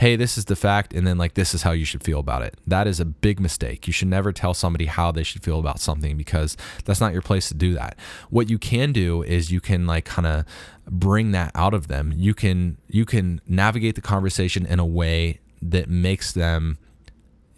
hey, 0.00 0.16
this 0.16 0.38
is 0.38 0.46
the 0.46 0.56
fact, 0.56 0.94
and 0.94 1.06
then 1.06 1.18
like 1.18 1.34
this 1.34 1.52
is 1.52 1.60
how 1.60 1.72
you 1.72 1.84
should 1.84 2.02
feel 2.02 2.20
about 2.20 2.40
it. 2.40 2.58
That 2.66 2.86
is 2.86 3.00
a 3.00 3.04
big 3.04 3.38
mistake. 3.38 3.86
You 3.86 3.92
should 3.92 4.08
never 4.08 4.32
tell 4.32 4.54
somebody 4.54 4.86
how 4.86 5.12
they 5.12 5.22
should 5.22 5.42
feel 5.42 5.58
about 5.58 5.78
something 5.78 6.16
because 6.16 6.56
that's 6.86 7.02
not 7.02 7.12
your 7.12 7.20
place 7.20 7.48
to 7.48 7.54
do 7.54 7.74
that. 7.74 7.98
What 8.30 8.48
you 8.48 8.58
can 8.58 8.92
do 8.92 9.22
is 9.22 9.52
you 9.52 9.60
can 9.60 9.86
like 9.86 10.06
kind 10.06 10.26
of 10.26 10.46
bring 10.86 11.32
that 11.32 11.52
out 11.54 11.74
of 11.74 11.88
them. 11.88 12.14
You 12.16 12.32
can 12.32 12.78
you 12.88 13.04
can 13.04 13.42
navigate 13.46 13.94
the 13.94 14.00
conversation 14.00 14.64
in 14.64 14.78
a 14.78 14.86
way 14.86 15.40
that 15.60 15.90
makes 15.90 16.32
them 16.32 16.78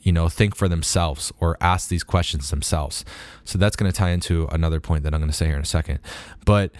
you 0.01 0.11
know 0.11 0.29
think 0.29 0.57
for 0.57 0.67
themselves 0.67 1.33
or 1.39 1.57
ask 1.61 1.91
these 1.91 2.03
questions 2.03 2.51
themselves. 2.51 3.05
So 3.45 3.57
that's 3.57 3.77
going 3.77 3.91
to 3.91 3.97
tie 3.97 4.11
into 4.11 4.49
another 4.49 4.81
point 4.81 5.05
that 5.05 5.15
I'm 5.15 5.21
going 5.21 5.31
to 5.31 5.37
say 5.37 5.47
here 5.47 5.55
in 5.55 5.63
a 5.63 5.65
second. 5.65 6.01
But 6.45 6.73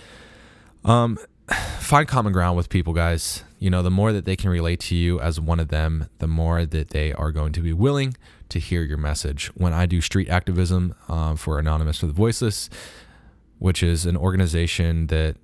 um 0.85 1.19
find 1.79 2.09
common 2.09 2.33
ground 2.33 2.57
with 2.57 2.69
people, 2.69 2.95
guys. 2.95 3.45
You 3.63 3.71
know, 3.71 3.85
the 3.85 3.93
more 3.93 4.13
that 4.13 4.25
they 4.25 4.35
can 4.35 4.51
relate 4.51 4.81
to 4.81 4.97
you 4.97 5.21
as 5.21 5.39
one 5.39 5.61
of 5.61 5.69
them, 5.69 6.09
the 6.19 6.27
more 6.27 6.67
that 6.67 6.89
they 6.89 7.13
are 7.13 7.31
going 7.31 7.53
to 7.53 7.61
be 7.61 7.73
willing 7.73 8.17
to 8.49 8.59
hear 8.59 8.83
your 8.83 8.99
message. 8.99 9.53
When 9.55 9.73
I 9.73 9.87
do 9.87 10.01
street 10.01 10.29
activism 10.29 10.97
uh, 11.09 11.37
for 11.37 11.61
Anonymous 11.61 11.99
for 11.99 12.09
the 12.09 12.13
Voiceless, 12.13 12.69
which 13.61 13.81
is 13.85 14.05
an 14.05 14.17
organization 14.17 15.07
that 15.07 15.37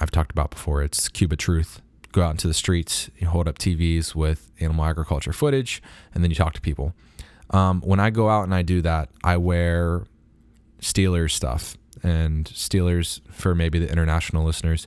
I've 0.00 0.10
talked 0.10 0.30
about 0.30 0.52
before, 0.52 0.82
it's 0.82 1.10
Cube 1.10 1.32
of 1.32 1.38
Truth. 1.38 1.82
Go 2.12 2.22
out 2.22 2.30
into 2.30 2.48
the 2.48 2.54
streets, 2.54 3.10
you 3.18 3.26
hold 3.26 3.46
up 3.46 3.58
TVs 3.58 4.14
with 4.14 4.50
animal 4.58 4.86
agriculture 4.86 5.34
footage, 5.34 5.82
and 6.14 6.24
then 6.24 6.30
you 6.30 6.36
talk 6.36 6.54
to 6.54 6.62
people. 6.62 6.94
Um, 7.50 7.82
when 7.82 8.00
I 8.00 8.08
go 8.08 8.30
out 8.30 8.44
and 8.44 8.54
I 8.54 8.62
do 8.62 8.80
that, 8.80 9.10
I 9.22 9.36
wear 9.36 10.06
Steelers 10.80 11.32
stuff 11.32 11.76
and 12.04 12.44
Steelers 12.44 13.20
for 13.32 13.54
maybe 13.54 13.78
the 13.78 13.90
international 13.90 14.44
listeners. 14.44 14.86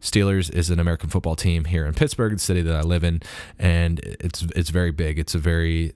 Steelers 0.00 0.52
is 0.52 0.68
an 0.68 0.78
American 0.78 1.08
football 1.08 1.36
team 1.36 1.64
here 1.64 1.86
in 1.86 1.94
Pittsburgh, 1.94 2.32
the 2.32 2.38
city 2.38 2.62
that 2.62 2.76
I 2.76 2.82
live 2.82 3.02
in, 3.02 3.22
and 3.58 4.00
it's 4.00 4.42
it's 4.54 4.70
very 4.70 4.90
big. 4.90 5.18
It's 5.18 5.34
a 5.34 5.38
very 5.38 5.94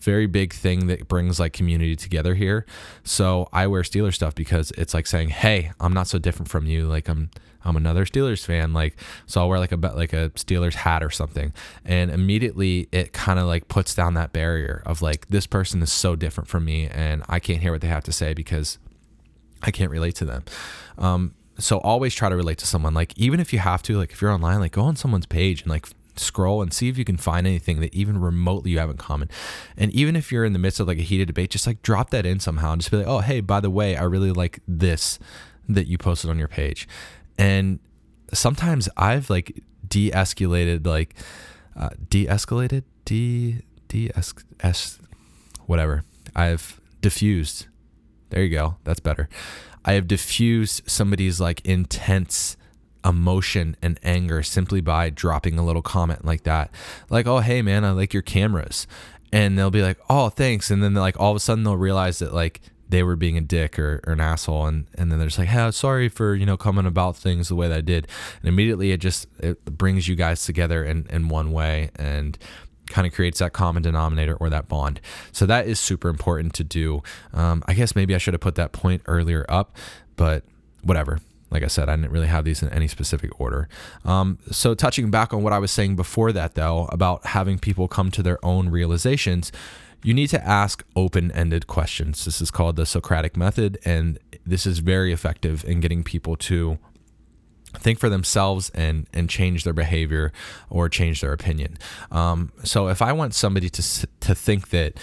very 0.00 0.26
big 0.26 0.52
thing 0.52 0.86
that 0.86 1.08
brings 1.08 1.40
like 1.40 1.52
community 1.52 1.96
together 1.96 2.34
here. 2.34 2.64
So 3.02 3.48
I 3.52 3.66
wear 3.66 3.82
Steelers 3.82 4.14
stuff 4.14 4.34
because 4.34 4.70
it's 4.72 4.94
like 4.94 5.06
saying, 5.06 5.30
"Hey, 5.30 5.72
I'm 5.80 5.92
not 5.92 6.06
so 6.06 6.18
different 6.18 6.48
from 6.48 6.66
you. 6.66 6.86
Like 6.86 7.08
I'm 7.08 7.30
I'm 7.64 7.76
another 7.76 8.04
Steelers 8.04 8.44
fan. 8.44 8.72
Like 8.72 8.96
so 9.26 9.40
I'll 9.40 9.48
wear 9.48 9.58
like 9.58 9.72
a 9.72 9.76
like 9.76 10.12
a 10.12 10.30
Steelers 10.30 10.74
hat 10.74 11.02
or 11.02 11.10
something." 11.10 11.52
And 11.84 12.10
immediately 12.10 12.88
it 12.92 13.12
kind 13.12 13.38
of 13.38 13.46
like 13.46 13.68
puts 13.68 13.94
down 13.94 14.14
that 14.14 14.32
barrier 14.32 14.82
of 14.86 15.02
like 15.02 15.26
this 15.28 15.46
person 15.46 15.82
is 15.82 15.92
so 15.92 16.16
different 16.16 16.48
from 16.48 16.64
me 16.64 16.86
and 16.88 17.24
I 17.28 17.40
can't 17.40 17.60
hear 17.60 17.72
what 17.72 17.80
they 17.80 17.88
have 17.88 18.04
to 18.04 18.12
say 18.12 18.34
because 18.34 18.78
I 19.62 19.70
can't 19.70 19.90
relate 19.90 20.14
to 20.16 20.24
them. 20.24 20.44
Um, 20.98 21.34
so 21.58 21.78
always 21.78 22.14
try 22.14 22.28
to 22.28 22.36
relate 22.36 22.58
to 22.58 22.66
someone. 22.66 22.94
Like 22.94 23.12
even 23.16 23.40
if 23.40 23.52
you 23.52 23.58
have 23.58 23.82
to, 23.82 23.98
like 23.98 24.12
if 24.12 24.22
you're 24.22 24.30
online, 24.30 24.60
like 24.60 24.72
go 24.72 24.82
on 24.82 24.96
someone's 24.96 25.26
page 25.26 25.62
and 25.62 25.70
like 25.70 25.86
scroll 26.16 26.62
and 26.62 26.72
see 26.72 26.88
if 26.88 26.98
you 26.98 27.04
can 27.04 27.16
find 27.16 27.46
anything 27.46 27.80
that 27.80 27.94
even 27.94 28.20
remotely 28.20 28.72
you 28.72 28.78
have 28.78 28.90
in 28.90 28.96
common. 28.96 29.28
And 29.76 29.92
even 29.92 30.16
if 30.16 30.30
you're 30.30 30.44
in 30.44 30.52
the 30.52 30.58
midst 30.58 30.80
of 30.80 30.86
like 30.86 30.98
a 30.98 31.02
heated 31.02 31.26
debate, 31.26 31.50
just 31.50 31.66
like 31.66 31.82
drop 31.82 32.10
that 32.10 32.26
in 32.26 32.40
somehow 32.40 32.72
and 32.72 32.80
just 32.80 32.90
be 32.90 32.98
like, 32.98 33.06
oh 33.06 33.20
hey, 33.20 33.40
by 33.40 33.60
the 33.60 33.70
way, 33.70 33.96
I 33.96 34.04
really 34.04 34.32
like 34.32 34.60
this 34.66 35.18
that 35.68 35.86
you 35.86 35.98
posted 35.98 36.30
on 36.30 36.38
your 36.38 36.48
page. 36.48 36.88
And 37.36 37.78
sometimes 38.32 38.88
I've 38.96 39.30
like 39.30 39.62
de-escalated, 39.86 40.86
like 40.86 41.14
uh, 41.76 41.90
de-escalated, 42.08 42.84
de 43.04 43.62
de-es 43.88 44.98
whatever. 45.66 46.04
I've 46.34 46.80
diffused 47.00 47.66
there 48.30 48.42
you 48.42 48.50
go. 48.50 48.76
That's 48.84 49.00
better. 49.00 49.28
I 49.84 49.92
have 49.92 50.06
diffused 50.06 50.82
somebody's 50.88 51.40
like 51.40 51.64
intense 51.64 52.56
emotion 53.04 53.76
and 53.80 53.98
anger 54.02 54.42
simply 54.42 54.80
by 54.80 55.10
dropping 55.10 55.58
a 55.58 55.64
little 55.64 55.82
comment 55.82 56.24
like 56.24 56.42
that. 56.42 56.70
Like, 57.08 57.26
oh, 57.26 57.38
hey, 57.38 57.62
man, 57.62 57.84
I 57.84 57.92
like 57.92 58.12
your 58.12 58.22
cameras. 58.22 58.86
And 59.32 59.58
they'll 59.58 59.70
be 59.70 59.82
like, 59.82 59.98
oh, 60.08 60.28
thanks. 60.28 60.70
And 60.70 60.82
then 60.82 60.94
like 60.94 61.18
all 61.18 61.30
of 61.30 61.36
a 61.36 61.40
sudden 61.40 61.64
they'll 61.64 61.76
realize 61.76 62.18
that 62.18 62.34
like 62.34 62.60
they 62.88 63.02
were 63.02 63.16
being 63.16 63.36
a 63.36 63.42
dick 63.42 63.78
or, 63.78 64.00
or 64.06 64.14
an 64.14 64.20
asshole. 64.20 64.66
And, 64.66 64.86
and 64.96 65.12
then 65.12 65.18
they're 65.18 65.28
just 65.28 65.38
like, 65.38 65.48
hey, 65.48 65.70
sorry 65.70 66.08
for, 66.08 66.34
you 66.34 66.46
know, 66.46 66.56
coming 66.56 66.86
about 66.86 67.16
things 67.16 67.48
the 67.48 67.54
way 67.54 67.68
that 67.68 67.78
I 67.78 67.82
did. 67.82 68.08
And 68.40 68.48
immediately 68.48 68.92
it 68.92 68.98
just, 68.98 69.26
it 69.38 69.64
brings 69.64 70.08
you 70.08 70.16
guys 70.16 70.44
together 70.44 70.84
in, 70.84 71.06
in 71.10 71.28
one 71.28 71.52
way. 71.52 71.90
And 71.96 72.38
kind 72.88 73.06
of 73.06 73.12
creates 73.12 73.38
that 73.38 73.52
common 73.52 73.82
denominator 73.82 74.34
or 74.36 74.50
that 74.50 74.68
bond. 74.68 75.00
So 75.32 75.46
that 75.46 75.66
is 75.66 75.78
super 75.78 76.08
important 76.08 76.54
to 76.54 76.64
do. 76.64 77.02
Um, 77.32 77.62
I 77.66 77.74
guess 77.74 77.94
maybe 77.94 78.14
I 78.14 78.18
should 78.18 78.34
have 78.34 78.40
put 78.40 78.54
that 78.56 78.72
point 78.72 79.02
earlier 79.06 79.44
up, 79.48 79.76
but 80.16 80.44
whatever. 80.82 81.20
Like 81.50 81.62
I 81.62 81.68
said, 81.68 81.88
I 81.88 81.96
didn't 81.96 82.10
really 82.10 82.26
have 82.26 82.44
these 82.44 82.62
in 82.62 82.68
any 82.70 82.88
specific 82.88 83.40
order. 83.40 83.68
Um, 84.04 84.38
so, 84.50 84.74
touching 84.74 85.10
back 85.10 85.32
on 85.32 85.42
what 85.42 85.54
I 85.54 85.58
was 85.58 85.70
saying 85.70 85.96
before 85.96 86.30
that, 86.32 86.56
though, 86.56 86.86
about 86.92 87.24
having 87.24 87.58
people 87.58 87.88
come 87.88 88.10
to 88.10 88.22
their 88.22 88.44
own 88.44 88.68
realizations, 88.68 89.50
you 90.02 90.12
need 90.12 90.28
to 90.28 90.46
ask 90.46 90.84
open 90.94 91.32
ended 91.32 91.66
questions. 91.66 92.26
This 92.26 92.42
is 92.42 92.50
called 92.50 92.76
the 92.76 92.84
Socratic 92.84 93.34
method, 93.34 93.78
and 93.84 94.18
this 94.46 94.66
is 94.66 94.80
very 94.80 95.10
effective 95.10 95.64
in 95.64 95.80
getting 95.80 96.04
people 96.04 96.36
to 96.36 96.78
think 97.74 97.98
for 97.98 98.08
themselves 98.08 98.70
and 98.70 99.06
and 99.12 99.28
change 99.28 99.64
their 99.64 99.72
behavior 99.72 100.32
or 100.70 100.88
change 100.88 101.20
their 101.20 101.32
opinion. 101.32 101.78
Um, 102.10 102.52
so 102.64 102.88
if 102.88 103.02
I 103.02 103.12
want 103.12 103.34
somebody 103.34 103.68
to 103.70 104.06
to 104.20 104.34
think 104.34 104.70
that 104.70 104.94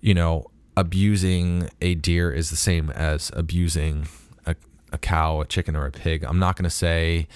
you 0.00 0.14
know 0.14 0.46
abusing 0.76 1.68
a 1.80 1.96
deer 1.96 2.30
is 2.30 2.50
the 2.50 2.56
same 2.56 2.88
as 2.90 3.32
abusing 3.34 4.06
a, 4.46 4.54
a 4.92 4.98
cow, 4.98 5.40
a 5.40 5.44
chicken, 5.44 5.74
or 5.74 5.86
a 5.86 5.90
pig, 5.90 6.22
I'm 6.22 6.38
not 6.38 6.54
going 6.54 6.64
to 6.64 6.70
say 6.70 7.26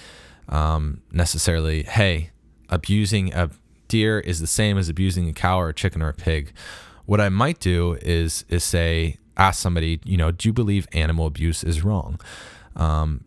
um, 0.47 1.01
necessarily, 1.11 1.83
hey, 1.83 2.31
abusing 2.69 3.33
a 3.33 3.49
deer 3.89 4.19
is 4.19 4.39
the 4.39 4.47
same 4.47 4.77
as 4.77 4.87
abusing 4.87 5.27
a 5.27 5.33
cow 5.33 5.59
or 5.59 5.69
a 5.69 5.73
chicken 5.73 6.01
or 6.01 6.07
a 6.07 6.13
pig. 6.13 6.53
What 7.05 7.19
I 7.19 7.27
might 7.27 7.59
do 7.59 7.97
is 8.01 8.45
is 8.47 8.63
say, 8.63 9.17
ask 9.35 9.61
somebody, 9.61 9.99
you 10.05 10.15
know, 10.15 10.31
do 10.31 10.47
you 10.47 10.53
believe 10.53 10.87
animal 10.93 11.27
abuse 11.27 11.65
is 11.65 11.83
wrong? 11.83 12.19
Um, 12.77 13.25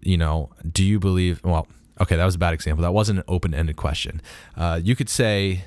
you 0.00 0.16
know, 0.16 0.50
do 0.70 0.84
you 0.84 0.98
believe? 0.98 1.40
Well, 1.44 1.66
okay, 2.00 2.16
that 2.16 2.24
was 2.24 2.34
a 2.34 2.38
bad 2.38 2.54
example. 2.54 2.82
That 2.82 2.92
wasn't 2.92 3.20
an 3.20 3.24
open 3.28 3.54
ended 3.54 3.76
question. 3.76 4.20
Uh, 4.56 4.80
you 4.82 4.96
could 4.96 5.08
say, 5.08 5.64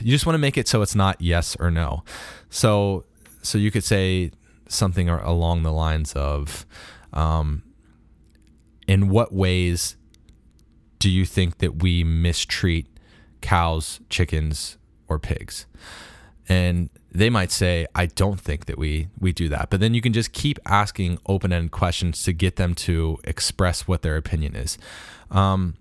you 0.00 0.10
just 0.10 0.26
want 0.26 0.34
to 0.34 0.38
make 0.38 0.56
it 0.56 0.68
so 0.68 0.82
it's 0.82 0.94
not 0.94 1.20
yes 1.20 1.56
or 1.60 1.70
no. 1.70 2.02
So, 2.50 3.04
so 3.42 3.58
you 3.58 3.70
could 3.70 3.84
say 3.84 4.30
something 4.68 5.08
along 5.08 5.62
the 5.62 5.72
lines 5.72 6.12
of, 6.14 6.66
um, 7.12 7.62
in 8.88 9.08
what 9.08 9.32
ways 9.32 9.96
do 10.98 11.10
you 11.10 11.24
think 11.24 11.58
that 11.58 11.82
we 11.82 12.04
mistreat 12.04 12.86
cows, 13.40 14.00
chickens, 14.08 14.78
or 15.08 15.18
pigs? 15.18 15.66
And 16.48 16.90
they 17.10 17.30
might 17.30 17.50
say, 17.50 17.86
I 17.94 18.06
don't 18.06 18.40
think 18.40 18.66
that 18.66 18.78
we 18.78 19.08
we 19.18 19.32
do 19.32 19.48
that. 19.48 19.70
But 19.70 19.80
then 19.80 19.94
you 19.94 20.00
can 20.00 20.12
just 20.12 20.32
keep 20.32 20.58
asking 20.66 21.18
open-ended 21.26 21.70
questions 21.70 22.22
to 22.24 22.32
get 22.32 22.56
them 22.56 22.74
to 22.76 23.18
express 23.24 23.88
what 23.88 24.02
their 24.02 24.16
opinion 24.16 24.54
is. 24.54 24.78
Um, 25.30 25.76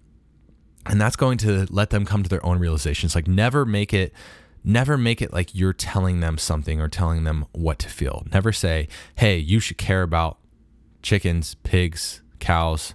and 0.85 0.99
that's 1.01 1.15
going 1.15 1.37
to 1.39 1.67
let 1.69 1.89
them 1.89 2.05
come 2.05 2.23
to 2.23 2.29
their 2.29 2.45
own 2.45 2.59
realizations. 2.59 3.15
Like 3.15 3.27
never 3.27 3.65
make 3.65 3.93
it 3.93 4.13
never 4.63 4.97
make 4.97 5.21
it 5.21 5.31
like 5.31 5.53
you're 5.53 5.73
telling 5.73 6.19
them 6.19 6.37
something 6.37 6.81
or 6.81 6.87
telling 6.87 7.23
them 7.23 7.45
what 7.51 7.79
to 7.79 7.89
feel. 7.89 8.25
Never 8.31 8.51
say, 8.51 8.87
"Hey, 9.15 9.37
you 9.37 9.59
should 9.59 9.77
care 9.77 10.01
about 10.01 10.37
chickens, 11.01 11.55
pigs, 11.55 12.21
cows, 12.39 12.93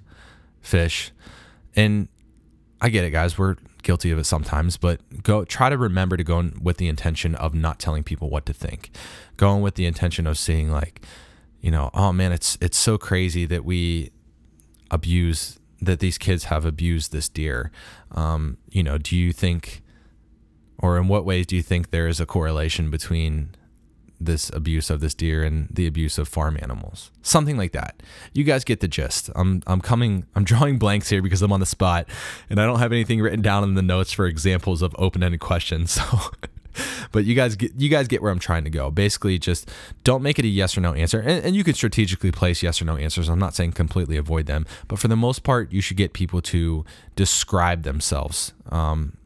fish." 0.60 1.12
And 1.76 2.08
I 2.80 2.88
get 2.88 3.04
it, 3.04 3.10
guys. 3.10 3.38
We're 3.38 3.56
guilty 3.82 4.10
of 4.10 4.18
it 4.18 4.24
sometimes, 4.24 4.76
but 4.76 5.00
go 5.22 5.44
try 5.44 5.68
to 5.68 5.76
remember 5.76 6.16
to 6.16 6.24
go 6.24 6.50
with 6.60 6.76
the 6.76 6.88
intention 6.88 7.34
of 7.34 7.54
not 7.54 7.78
telling 7.78 8.02
people 8.02 8.30
what 8.30 8.46
to 8.46 8.52
think. 8.52 8.90
Going 9.36 9.62
with 9.62 9.74
the 9.74 9.86
intention 9.86 10.26
of 10.26 10.38
seeing 10.38 10.70
like, 10.70 11.04
you 11.60 11.70
know, 11.70 11.90
oh 11.94 12.12
man, 12.12 12.32
it's 12.32 12.56
it's 12.60 12.78
so 12.78 12.98
crazy 12.98 13.46
that 13.46 13.64
we 13.64 14.10
abuse 14.90 15.58
that 15.80 16.00
these 16.00 16.18
kids 16.18 16.44
have 16.44 16.64
abused 16.64 17.12
this 17.12 17.28
deer. 17.28 17.70
Um, 18.12 18.58
you 18.70 18.82
know, 18.82 18.98
do 18.98 19.16
you 19.16 19.32
think 19.32 19.82
or 20.78 20.96
in 20.96 21.08
what 21.08 21.24
ways 21.24 21.46
do 21.46 21.56
you 21.56 21.62
think 21.62 21.90
there 21.90 22.08
is 22.08 22.20
a 22.20 22.26
correlation 22.26 22.90
between 22.90 23.50
this 24.20 24.50
abuse 24.50 24.90
of 24.90 25.00
this 25.00 25.14
deer 25.14 25.42
and 25.42 25.68
the 25.70 25.86
abuse 25.86 26.18
of 26.18 26.28
farm 26.28 26.58
animals. 26.60 27.10
Something 27.22 27.56
like 27.56 27.72
that. 27.72 28.02
You 28.32 28.44
guys 28.44 28.64
get 28.64 28.80
the 28.80 28.88
gist. 28.88 29.30
I'm 29.34 29.62
I'm 29.66 29.80
coming 29.80 30.26
I'm 30.34 30.44
drawing 30.44 30.78
blanks 30.78 31.08
here 31.08 31.22
because 31.22 31.42
I'm 31.42 31.52
on 31.52 31.60
the 31.60 31.66
spot 31.66 32.06
and 32.48 32.60
I 32.60 32.66
don't 32.66 32.78
have 32.78 32.92
anything 32.92 33.20
written 33.20 33.42
down 33.42 33.64
in 33.64 33.74
the 33.74 33.82
notes 33.82 34.12
for 34.12 34.26
examples 34.26 34.82
of 34.82 34.94
open-ended 34.98 35.40
questions. 35.40 35.98
So 36.10 36.30
but 37.12 37.24
you 37.24 37.34
guys 37.34 37.56
get 37.56 37.74
you 37.76 37.88
guys 37.88 38.08
get 38.08 38.22
where 38.22 38.30
I'm 38.30 38.38
trying 38.38 38.64
to 38.64 38.70
go. 38.70 38.90
Basically, 38.90 39.38
just 39.38 39.68
don't 40.04 40.22
make 40.22 40.38
it 40.38 40.44
a 40.44 40.48
yes 40.48 40.76
or 40.76 40.80
no 40.80 40.94
answer, 40.94 41.20
and, 41.20 41.44
and, 41.44 41.56
you 41.56 41.64
can 41.64 41.74
strategically 41.74 42.30
place 42.30 42.62
yes 42.62 42.80
or 42.80 42.84
no 42.84 42.96
answers. 42.96 43.28
I'm 43.28 43.38
not 43.38 43.54
saying 43.54 43.72
completely 43.72 44.16
avoid 44.16 44.46
them, 44.46 44.66
but 44.88 44.98
for 44.98 45.08
the 45.08 45.16
most 45.16 45.42
part, 45.42 45.72
you 45.72 45.80
should 45.80 45.96
get 45.96 46.12
people 46.12 46.40
to 46.42 46.84
describe 47.16 47.82
themselves 47.82 48.52
um, 48.70 49.16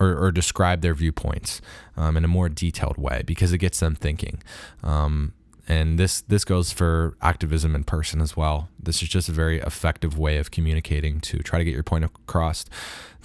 or, 0.00 0.16
or 0.16 0.32
describe 0.32 0.80
their 0.80 0.94
viewpoints 0.94 1.60
um, 1.96 2.16
in 2.16 2.24
a 2.24 2.28
more 2.28 2.48
detailed 2.48 2.96
way 2.96 3.22
because 3.24 3.52
it 3.52 3.58
gets 3.58 3.78
them 3.78 3.94
thinking. 3.94 4.42
Um, 4.82 5.34
and 5.68 5.98
this 5.98 6.22
this 6.22 6.44
goes 6.44 6.72
for 6.72 7.16
activism 7.22 7.76
in 7.76 7.84
person 7.84 8.20
as 8.20 8.36
well. 8.36 8.68
This 8.82 9.02
is 9.02 9.08
just 9.08 9.28
a 9.28 9.32
very 9.32 9.60
effective 9.60 10.18
way 10.18 10.38
of 10.38 10.50
communicating 10.50 11.20
to 11.20 11.38
try 11.38 11.60
to 11.60 11.64
get 11.64 11.74
your 11.74 11.84
point 11.84 12.04
across. 12.04 12.64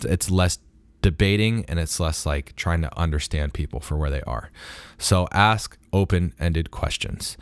It's 0.04 0.30
less 0.30 0.60
debating 1.02 1.66
and 1.68 1.80
it's 1.80 2.00
less 2.00 2.26
like 2.26 2.56
trying 2.56 2.82
to 2.82 3.00
understand 3.00 3.54
people 3.54 3.80
for 3.80 3.96
where 3.96 4.10
they 4.12 4.22
are. 4.22 4.52
So 4.98 5.28
ask 5.32 5.78
open-ended 5.94 6.72
questions. 6.72 7.38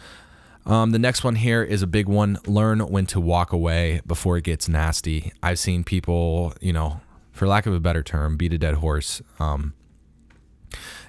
Um, 0.66 0.92
the 0.92 1.00
next 1.00 1.24
one 1.24 1.36
here 1.36 1.64
is 1.64 1.82
a 1.82 1.88
big 1.88 2.08
one. 2.08 2.38
Learn 2.46 2.80
when 2.80 3.06
to 3.08 3.20
walk 3.20 3.52
away 3.52 4.02
before 4.08 4.38
it 4.38 4.46
gets 4.46 4.70
nasty. 4.70 5.34
I've 5.42 5.60
seen 5.60 5.84
people, 5.84 6.54
you 6.62 6.72
know, 6.72 7.02
for 7.34 7.48
lack 7.48 7.66
of 7.66 7.74
a 7.74 7.80
better 7.80 8.04
term, 8.04 8.38
beat 8.38 8.54
a 8.54 8.58
dead 8.58 8.76
horse, 8.76 9.22
um, 9.40 9.74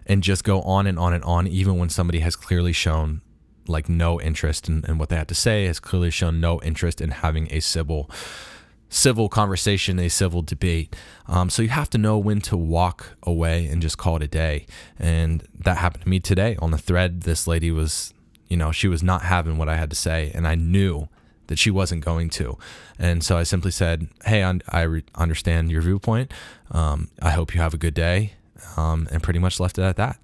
and 0.07 0.23
just 0.23 0.43
go 0.43 0.63
on 0.63 0.87
and 0.87 0.99
on 0.99 1.13
and 1.13 1.23
on, 1.25 1.47
even 1.47 1.79
when 1.79 1.89
somebody 1.89 2.19
has 2.21 2.35
clearly 2.35 2.73
shown 2.73 3.21
like 3.67 3.89
no 3.89 4.21
interest 4.21 4.69
in, 4.69 4.85
in 4.87 4.99
what 4.99 5.09
they 5.09 5.17
had 5.17 5.29
to 5.29 5.35
say, 5.35 5.67
has 5.67 5.79
clearly 5.79 6.11
shown 6.11 6.41
no 6.41 6.61
interest 6.63 7.01
in 7.01 7.11
having 7.11 7.49
a 7.51 7.61
civil 7.61 8.11
civil 8.89 9.29
conversation, 9.29 9.99
a 9.99 10.09
civil 10.09 10.41
debate. 10.41 10.95
Um, 11.27 11.51
so 11.51 11.63
you 11.63 11.69
have 11.69 11.91
to 11.91 11.99
know 11.99 12.17
when 12.17 12.41
to 12.43 12.57
walk 12.57 13.17
away 13.25 13.67
and 13.67 13.83
just 13.83 13.99
call 13.99 14.17
it 14.17 14.23
a 14.23 14.29
day. 14.29 14.67
And 14.99 15.45
that 15.65 15.79
happened 15.79 16.05
to 16.05 16.09
me 16.09 16.21
today 16.21 16.57
on 16.61 16.71
the 16.71 16.79
thread. 16.79 17.23
This 17.23 17.49
lady 17.49 17.73
was, 17.73 18.15
you 18.47 18.57
know, 18.57 18.71
she 18.71 18.87
was 18.87 19.03
not 19.03 19.23
having 19.23 19.59
what 19.59 19.69
I 19.69 19.77
had 19.77 19.91
to 19.91 19.97
say, 19.97 20.31
and 20.33 20.47
I 20.47 20.55
knew 20.55 21.09
that 21.46 21.59
she 21.59 21.70
wasn't 21.70 22.04
going 22.04 22.30
to. 22.30 22.59
And 22.98 23.24
so 23.24 23.37
I 23.37 23.42
simply 23.42 23.70
said, 23.70 24.09
Hey, 24.24 24.42
I 24.68 24.83
re- 24.83 25.04
understand 25.14 25.70
your 25.70 25.83
viewpoint. 25.83 26.33
Um, 26.70 27.09
I 27.20 27.30
hope 27.30 27.54
you 27.54 27.61
have 27.61 27.74
a 27.74 27.78
good 27.78 27.94
day. 27.94 28.35
Um, 28.76 29.09
and 29.12 29.22
pretty 29.22 29.38
much 29.38 29.61
left 29.61 29.78
it 29.78 29.83
at 29.83 29.96
that. 29.96 30.18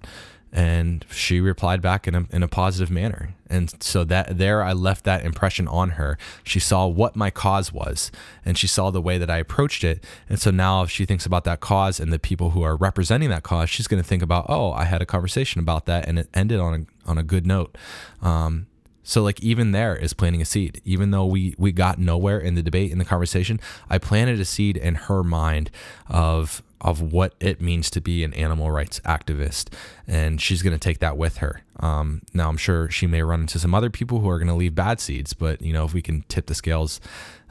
And 0.53 1.05
she 1.09 1.39
replied 1.39 1.81
back 1.81 2.07
in 2.09 2.15
a, 2.15 2.25
in 2.29 2.43
a 2.43 2.47
positive 2.47 2.91
manner. 2.91 3.35
And 3.49 3.71
so 3.81 4.03
that 4.05 4.37
there 4.37 4.61
I 4.61 4.73
left 4.73 5.05
that 5.05 5.23
impression 5.23 5.67
on 5.67 5.91
her. 5.91 6.17
She 6.43 6.59
saw 6.59 6.87
what 6.87 7.15
my 7.15 7.29
cause 7.29 7.71
was 7.71 8.11
and 8.43 8.57
she 8.57 8.67
saw 8.67 8.91
the 8.91 9.01
way 9.01 9.17
that 9.17 9.29
I 9.29 9.37
approached 9.37 9.85
it. 9.85 10.03
And 10.27 10.39
so 10.39 10.51
now 10.51 10.83
if 10.83 10.89
she 10.89 11.05
thinks 11.05 11.25
about 11.25 11.45
that 11.45 11.61
cause 11.61 12.01
and 12.01 12.11
the 12.11 12.19
people 12.19 12.49
who 12.49 12.63
are 12.63 12.75
representing 12.75 13.29
that 13.29 13.43
cause, 13.43 13.69
she's 13.69 13.87
going 13.87 14.01
to 14.03 14.07
think 14.07 14.21
about, 14.21 14.45
oh, 14.49 14.73
I 14.73 14.83
had 14.83 15.01
a 15.01 15.05
conversation 15.05 15.61
about 15.61 15.85
that 15.85 16.05
and 16.07 16.19
it 16.19 16.27
ended 16.33 16.59
on 16.59 16.87
a, 17.05 17.09
on 17.09 17.17
a 17.17 17.23
good 17.23 17.45
note. 17.45 17.77
Um, 18.21 18.67
so 19.03 19.23
like 19.23 19.39
even 19.41 19.71
there 19.71 19.95
is 19.95 20.13
planting 20.13 20.41
a 20.41 20.45
seed. 20.45 20.81
Even 20.85 21.11
though 21.11 21.25
we 21.25 21.55
we 21.57 21.71
got 21.71 21.99
nowhere 21.99 22.39
in 22.39 22.55
the 22.55 22.61
debate 22.61 22.91
in 22.91 22.97
the 22.97 23.05
conversation, 23.05 23.59
I 23.89 23.97
planted 23.97 24.39
a 24.39 24.45
seed 24.45 24.77
in 24.77 24.95
her 24.95 25.23
mind 25.23 25.71
of 26.07 26.61
of 26.79 26.99
what 26.99 27.35
it 27.39 27.61
means 27.61 27.91
to 27.91 28.01
be 28.01 28.23
an 28.23 28.33
animal 28.33 28.71
rights 28.71 28.99
activist, 29.01 29.71
and 30.07 30.41
she's 30.41 30.63
going 30.63 30.73
to 30.73 30.79
take 30.79 30.99
that 30.99 31.15
with 31.15 31.37
her. 31.37 31.61
Um, 31.79 32.23
now 32.33 32.49
I'm 32.49 32.57
sure 32.57 32.89
she 32.89 33.05
may 33.05 33.21
run 33.21 33.41
into 33.41 33.59
some 33.59 33.75
other 33.75 33.89
people 33.89 34.19
who 34.19 34.29
are 34.29 34.39
going 34.39 34.47
to 34.47 34.55
leave 34.55 34.75
bad 34.75 34.99
seeds, 34.99 35.33
but 35.33 35.61
you 35.61 35.73
know 35.73 35.85
if 35.85 35.93
we 35.93 36.01
can 36.01 36.23
tip 36.27 36.47
the 36.47 36.55
scales 36.55 36.99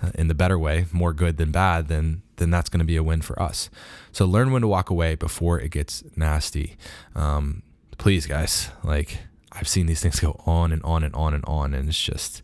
uh, 0.02 0.10
in 0.14 0.28
the 0.28 0.34
better 0.34 0.58
way, 0.58 0.86
more 0.92 1.12
good 1.12 1.36
than 1.36 1.52
bad, 1.52 1.88
then 1.88 2.22
then 2.36 2.50
that's 2.50 2.68
going 2.68 2.80
to 2.80 2.86
be 2.86 2.96
a 2.96 3.02
win 3.02 3.22
for 3.22 3.40
us. 3.40 3.70
So 4.12 4.24
learn 4.24 4.50
when 4.50 4.62
to 4.62 4.68
walk 4.68 4.90
away 4.90 5.14
before 5.14 5.60
it 5.60 5.70
gets 5.70 6.02
nasty. 6.16 6.76
Um, 7.14 7.62
please, 7.98 8.26
guys, 8.26 8.70
like 8.82 9.18
I've 9.52 9.68
seen 9.68 9.86
these 9.86 10.00
things 10.00 10.20
go 10.20 10.40
on 10.46 10.72
and 10.72 10.82
on 10.82 11.02
and 11.04 11.14
on 11.14 11.34
and 11.34 11.44
on, 11.46 11.74
and 11.74 11.88
it's 11.88 12.00
just, 12.00 12.42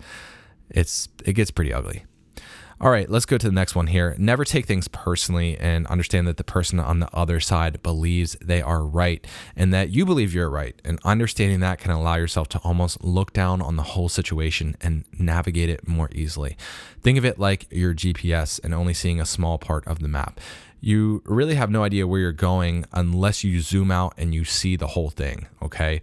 it's, 0.71 1.09
it 1.25 1.35
gets 1.35 1.51
pretty 1.51 1.73
ugly. 1.73 2.05
All 2.79 2.91
right, 2.91 3.09
let's 3.09 3.25
go 3.25 3.39
to 3.39 3.47
the 3.47 3.55
next 3.55 3.75
one 3.75 3.87
here. 3.87 4.15
Never 4.19 4.45
take 4.45 4.67
things 4.67 4.87
personally 4.87 5.57
and 5.59 5.87
understand 5.87 6.29
that 6.29 6.37
the 6.37 6.45
person 6.45 6.79
on 6.79 7.01
the 7.01 7.09
other 7.11 7.41
side 7.41 7.83
believes 7.83 8.37
they 8.43 8.61
are 8.61 8.85
right 8.85 9.27
and 9.57 9.73
that 9.73 9.89
you 9.89 10.05
believe 10.05 10.35
you're 10.35 10.51
right. 10.51 10.79
And 10.85 11.01
understanding 11.03 11.61
that 11.61 11.79
can 11.79 11.91
allow 11.91 12.17
yourself 12.17 12.51
to 12.51 12.59
almost 12.59 13.03
look 13.03 13.33
down 13.33 13.63
on 13.63 13.77
the 13.77 13.83
whole 13.83 14.11
situation 14.11 14.77
and 14.83 15.07
navigate 15.19 15.71
it 15.71 15.89
more 15.89 16.11
easily. 16.13 16.59
Think 17.01 17.17
of 17.17 17.25
it 17.25 17.39
like 17.39 17.67
your 17.71 17.95
GPS 17.95 18.61
and 18.63 18.75
only 18.75 18.93
seeing 18.93 19.23
a 19.23 19.27
small 19.27 19.57
part 19.57 19.87
of 19.87 20.01
the 20.01 20.09
map. 20.09 20.39
You 20.79 21.23
really 21.25 21.55
have 21.55 21.71
no 21.71 21.83
idea 21.83 22.07
where 22.07 22.21
you're 22.21 22.33
going 22.33 22.85
unless 22.93 23.43
you 23.43 23.63
zoom 23.63 23.91
out 23.91 24.13
and 24.19 24.35
you 24.35 24.45
see 24.45 24.77
the 24.77 24.89
whole 24.89 25.09
thing, 25.09 25.47
okay? 25.63 26.03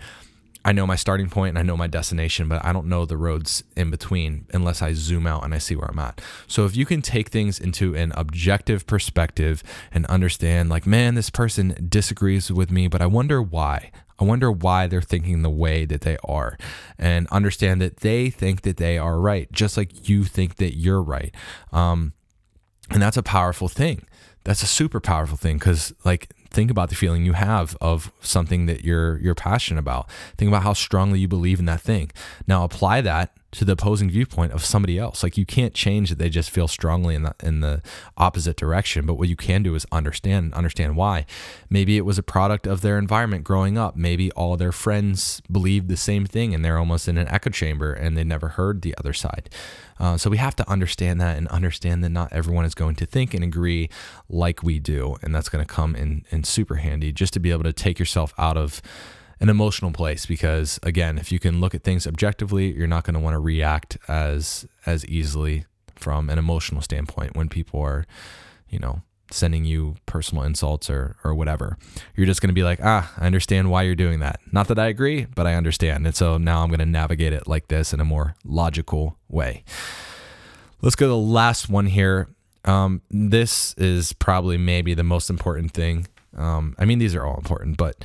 I 0.65 0.71
know 0.71 0.87
my 0.87 0.95
starting 0.95 1.29
point 1.29 1.49
and 1.49 1.59
I 1.59 1.63
know 1.63 1.75
my 1.75 1.87
destination, 1.87 2.47
but 2.47 2.63
I 2.63 2.71
don't 2.71 2.87
know 2.87 3.05
the 3.05 3.17
roads 3.17 3.63
in 3.75 3.91
between 3.91 4.45
unless 4.53 4.81
I 4.81 4.93
zoom 4.93 5.27
out 5.27 5.43
and 5.43 5.53
I 5.53 5.57
see 5.57 5.75
where 5.75 5.89
I'm 5.89 5.99
at. 5.99 6.21
So 6.47 6.65
if 6.65 6.75
you 6.75 6.85
can 6.85 7.01
take 7.01 7.29
things 7.29 7.59
into 7.59 7.95
an 7.95 8.13
objective 8.15 8.87
perspective 8.87 9.61
and 9.91 10.05
understand, 10.05 10.69
like, 10.69 10.87
man, 10.87 11.15
this 11.15 11.29
person 11.29 11.87
disagrees 11.89 12.51
with 12.51 12.71
me, 12.71 12.87
but 12.87 13.01
I 13.01 13.07
wonder 13.07 13.41
why. 13.41 13.91
I 14.19 14.23
wonder 14.23 14.51
why 14.51 14.87
they're 14.87 15.01
thinking 15.01 15.41
the 15.41 15.49
way 15.49 15.85
that 15.85 16.01
they 16.01 16.17
are 16.23 16.57
and 16.97 17.27
understand 17.27 17.81
that 17.81 17.97
they 17.97 18.29
think 18.29 18.61
that 18.61 18.77
they 18.77 18.97
are 18.97 19.19
right, 19.19 19.51
just 19.51 19.75
like 19.75 20.07
you 20.07 20.23
think 20.23 20.55
that 20.57 20.77
you're 20.77 21.01
right. 21.01 21.35
Um, 21.73 22.13
and 22.89 23.01
that's 23.01 23.17
a 23.17 23.23
powerful 23.23 23.67
thing. 23.67 24.05
That's 24.45 24.61
a 24.61 24.67
super 24.67 24.99
powerful 24.99 25.37
thing 25.37 25.57
because, 25.57 25.93
like, 26.05 26.29
think 26.53 26.71
about 26.71 26.89
the 26.89 26.95
feeling 26.95 27.25
you 27.25 27.33
have 27.33 27.75
of 27.81 28.11
something 28.21 28.67
that 28.67 28.85
you're 28.85 29.17
you're 29.17 29.35
passionate 29.35 29.79
about. 29.79 30.09
Think 30.37 30.49
about 30.49 30.63
how 30.63 30.73
strongly 30.73 31.19
you 31.19 31.27
believe 31.27 31.59
in 31.59 31.65
that 31.65 31.81
thing. 31.81 32.11
Now 32.47 32.63
apply 32.63 33.01
that 33.01 33.35
to 33.53 33.65
the 33.65 33.73
opposing 33.73 34.09
viewpoint 34.09 34.51
of 34.51 34.65
somebody 34.65 34.97
else. 34.97 35.23
Like 35.23 35.37
you 35.37 35.45
can't 35.45 35.73
change 35.73 36.09
that 36.09 36.17
they 36.17 36.29
just 36.29 36.49
feel 36.49 36.67
strongly 36.67 37.15
in 37.15 37.23
the 37.23 37.35
in 37.41 37.61
the 37.61 37.81
opposite 38.17 38.57
direction, 38.57 39.05
but 39.05 39.15
what 39.15 39.29
you 39.29 39.35
can 39.35 39.63
do 39.63 39.75
is 39.75 39.85
understand 39.91 40.53
understand 40.53 40.95
why. 40.95 41.25
Maybe 41.69 41.97
it 41.97 42.05
was 42.05 42.17
a 42.17 42.23
product 42.23 42.67
of 42.67 42.81
their 42.81 42.97
environment 42.97 43.43
growing 43.43 43.77
up. 43.77 43.95
Maybe 43.95 44.31
all 44.31 44.57
their 44.57 44.71
friends 44.71 45.41
believed 45.51 45.87
the 45.87 45.97
same 45.97 46.25
thing 46.25 46.53
and 46.53 46.63
they're 46.63 46.77
almost 46.77 47.07
in 47.07 47.17
an 47.17 47.27
echo 47.27 47.49
chamber 47.49 47.93
and 47.93 48.17
they 48.17 48.23
never 48.23 48.49
heard 48.49 48.81
the 48.81 48.95
other 48.97 49.13
side. 49.13 49.49
Uh, 49.99 50.17
so 50.17 50.29
we 50.29 50.37
have 50.37 50.55
to 50.55 50.69
understand 50.69 51.21
that 51.21 51.37
and 51.37 51.47
understand 51.49 52.03
that 52.03 52.09
not 52.09 52.33
everyone 52.33 52.65
is 52.65 52.75
going 52.75 52.95
to 52.95 53.05
think 53.05 53.33
and 53.33 53.43
agree 53.43 53.89
like 54.27 54.63
we 54.63 54.79
do, 54.79 55.15
and 55.21 55.33
that's 55.33 55.49
going 55.49 55.63
to 55.63 55.71
come 55.71 55.95
in 55.95 56.25
in 56.29 56.43
super 56.43 56.75
handy 56.75 57.11
just 57.11 57.33
to 57.33 57.39
be 57.39 57.51
able 57.51 57.63
to 57.63 57.73
take 57.73 57.99
yourself 57.99 58.33
out 58.37 58.57
of 58.57 58.81
an 59.39 59.49
emotional 59.49 59.91
place 59.91 60.25
because 60.25 60.79
again 60.83 61.17
if 61.17 61.31
you 61.31 61.39
can 61.39 61.59
look 61.59 61.75
at 61.75 61.83
things 61.83 62.07
objectively 62.07 62.73
you're 62.73 62.87
not 62.87 63.03
going 63.03 63.13
to 63.13 63.19
want 63.19 63.33
to 63.33 63.39
react 63.39 63.97
as 64.07 64.65
as 64.85 65.05
easily 65.05 65.65
from 65.95 66.29
an 66.29 66.37
emotional 66.37 66.81
standpoint 66.81 67.35
when 67.35 67.49
people 67.49 67.81
are 67.81 68.05
you 68.69 68.79
know 68.79 69.01
sending 69.31 69.65
you 69.65 69.95
personal 70.05 70.43
insults 70.43 70.89
or 70.89 71.15
or 71.23 71.33
whatever. 71.33 71.77
You're 72.15 72.27
just 72.27 72.41
going 72.41 72.49
to 72.49 72.53
be 72.53 72.63
like 72.63 72.79
ah 72.83 73.11
i 73.17 73.25
understand 73.25 73.71
why 73.71 73.83
you're 73.83 73.95
doing 73.95 74.19
that. 74.19 74.39
Not 74.51 74.67
that 74.67 74.79
i 74.79 74.87
agree 74.87 75.25
but 75.35 75.47
i 75.47 75.55
understand. 75.55 76.05
And 76.05 76.15
so 76.15 76.37
now 76.37 76.61
i'm 76.61 76.69
going 76.69 76.79
to 76.79 76.85
navigate 76.85 77.33
it 77.33 77.47
like 77.47 77.67
this 77.67 77.93
in 77.93 77.99
a 77.99 78.05
more 78.05 78.35
logical 78.45 79.17
way. 79.27 79.63
Let's 80.81 80.95
go 80.95 81.05
to 81.05 81.09
the 81.09 81.17
last 81.17 81.69
one 81.69 81.85
here. 81.85 82.27
Um, 82.65 83.01
this 83.09 83.73
is 83.75 84.13
probably 84.13 84.57
maybe 84.57 84.93
the 84.93 85.03
most 85.03 85.29
important 85.29 85.71
thing. 85.71 86.07
Um, 86.35 86.75
i 86.79 86.85
mean 86.85 86.99
these 86.99 87.13
are 87.15 87.25
all 87.25 87.37
important 87.37 87.77
but 87.77 88.03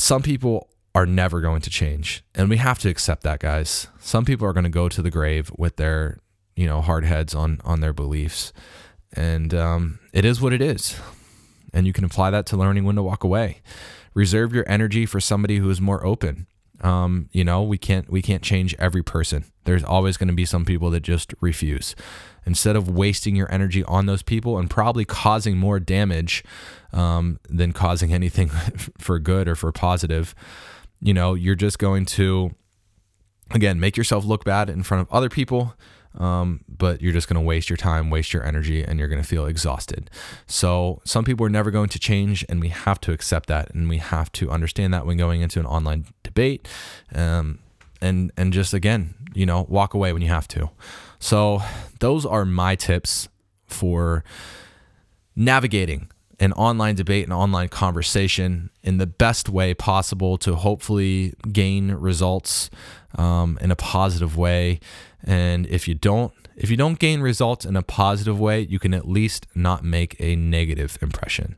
some 0.00 0.22
people 0.22 0.68
are 0.94 1.06
never 1.06 1.40
going 1.40 1.60
to 1.60 1.70
change. 1.70 2.24
And 2.34 2.48
we 2.48 2.56
have 2.56 2.78
to 2.80 2.88
accept 2.88 3.22
that, 3.22 3.40
guys. 3.40 3.88
Some 4.00 4.24
people 4.24 4.46
are 4.46 4.52
going 4.52 4.64
to 4.64 4.70
go 4.70 4.88
to 4.88 5.02
the 5.02 5.10
grave 5.10 5.52
with 5.56 5.76
their, 5.76 6.18
you 6.56 6.66
know, 6.66 6.80
hard 6.80 7.04
heads 7.04 7.34
on 7.34 7.60
on 7.64 7.80
their 7.80 7.92
beliefs. 7.92 8.52
And 9.12 9.52
um, 9.54 9.98
it 10.12 10.24
is 10.24 10.40
what 10.40 10.52
it 10.52 10.62
is. 10.62 10.98
And 11.72 11.86
you 11.86 11.92
can 11.92 12.04
apply 12.04 12.30
that 12.30 12.46
to 12.46 12.56
learning 12.56 12.84
when 12.84 12.96
to 12.96 13.02
walk 13.02 13.22
away. 13.22 13.60
Reserve 14.14 14.52
your 14.52 14.64
energy 14.66 15.06
for 15.06 15.20
somebody 15.20 15.58
who 15.58 15.70
is 15.70 15.80
more 15.80 16.04
open. 16.04 16.46
Um, 16.82 17.28
you 17.32 17.44
know, 17.44 17.62
we 17.62 17.78
can't 17.78 18.10
we 18.10 18.22
can't 18.22 18.42
change 18.42 18.74
every 18.78 19.02
person. 19.02 19.44
There's 19.64 19.84
always 19.84 20.16
going 20.16 20.28
to 20.28 20.34
be 20.34 20.46
some 20.46 20.64
people 20.64 20.90
that 20.90 21.00
just 21.00 21.34
refuse. 21.40 21.94
Instead 22.46 22.74
of 22.74 22.88
wasting 22.88 23.36
your 23.36 23.52
energy 23.52 23.84
on 23.84 24.06
those 24.06 24.22
people 24.22 24.58
and 24.58 24.70
probably 24.70 25.04
causing 25.04 25.58
more 25.58 25.78
damage 25.78 26.42
um, 26.92 27.38
than 27.48 27.72
causing 27.72 28.12
anything 28.12 28.48
for 28.98 29.18
good 29.18 29.46
or 29.46 29.54
for 29.54 29.70
positive, 29.72 30.34
you 31.00 31.12
know, 31.12 31.34
you're 31.34 31.54
just 31.54 31.78
going 31.78 32.06
to 32.06 32.54
again 33.50 33.78
make 33.78 33.96
yourself 33.96 34.24
look 34.24 34.44
bad 34.44 34.70
in 34.70 34.82
front 34.82 35.02
of 35.02 35.14
other 35.14 35.28
people 35.28 35.74
um, 36.18 36.64
but 36.68 37.00
you're 37.00 37.12
just 37.12 37.28
going 37.28 37.40
to 37.40 37.46
waste 37.46 37.70
your 37.70 37.76
time, 37.76 38.10
waste 38.10 38.32
your 38.32 38.44
energy, 38.44 38.82
and 38.82 38.98
you're 38.98 39.08
going 39.08 39.22
to 39.22 39.26
feel 39.26 39.46
exhausted. 39.46 40.10
So, 40.46 41.00
some 41.04 41.24
people 41.24 41.46
are 41.46 41.50
never 41.50 41.70
going 41.70 41.88
to 41.90 41.98
change, 41.98 42.44
and 42.48 42.60
we 42.60 42.68
have 42.68 43.00
to 43.02 43.12
accept 43.12 43.48
that, 43.48 43.72
and 43.74 43.88
we 43.88 43.98
have 43.98 44.32
to 44.32 44.50
understand 44.50 44.92
that 44.94 45.06
when 45.06 45.16
going 45.16 45.40
into 45.40 45.60
an 45.60 45.66
online 45.66 46.06
debate, 46.22 46.66
um, 47.14 47.60
and 48.00 48.32
and 48.36 48.52
just 48.52 48.74
again, 48.74 49.14
you 49.34 49.46
know, 49.46 49.66
walk 49.68 49.94
away 49.94 50.12
when 50.12 50.22
you 50.22 50.28
have 50.28 50.48
to. 50.48 50.70
So, 51.18 51.62
those 52.00 52.26
are 52.26 52.44
my 52.44 52.74
tips 52.74 53.28
for 53.66 54.24
navigating 55.36 56.10
an 56.40 56.52
online 56.54 56.94
debate 56.94 57.24
and 57.24 57.32
online 57.32 57.68
conversation 57.68 58.70
in 58.82 58.96
the 58.96 59.06
best 59.06 59.48
way 59.48 59.74
possible 59.74 60.38
to 60.38 60.54
hopefully 60.54 61.34
gain 61.52 61.92
results 61.92 62.70
um, 63.16 63.58
in 63.60 63.70
a 63.70 63.76
positive 63.76 64.36
way. 64.36 64.80
And 65.24 65.66
if 65.66 65.86
you 65.86 65.94
don't, 65.94 66.32
if 66.56 66.70
you 66.70 66.76
don't 66.76 66.98
gain 66.98 67.20
results 67.20 67.64
in 67.64 67.76
a 67.76 67.82
positive 67.82 68.38
way, 68.38 68.60
you 68.60 68.78
can 68.78 68.94
at 68.94 69.08
least 69.08 69.46
not 69.54 69.84
make 69.84 70.16
a 70.20 70.36
negative 70.36 70.98
impression. 71.00 71.56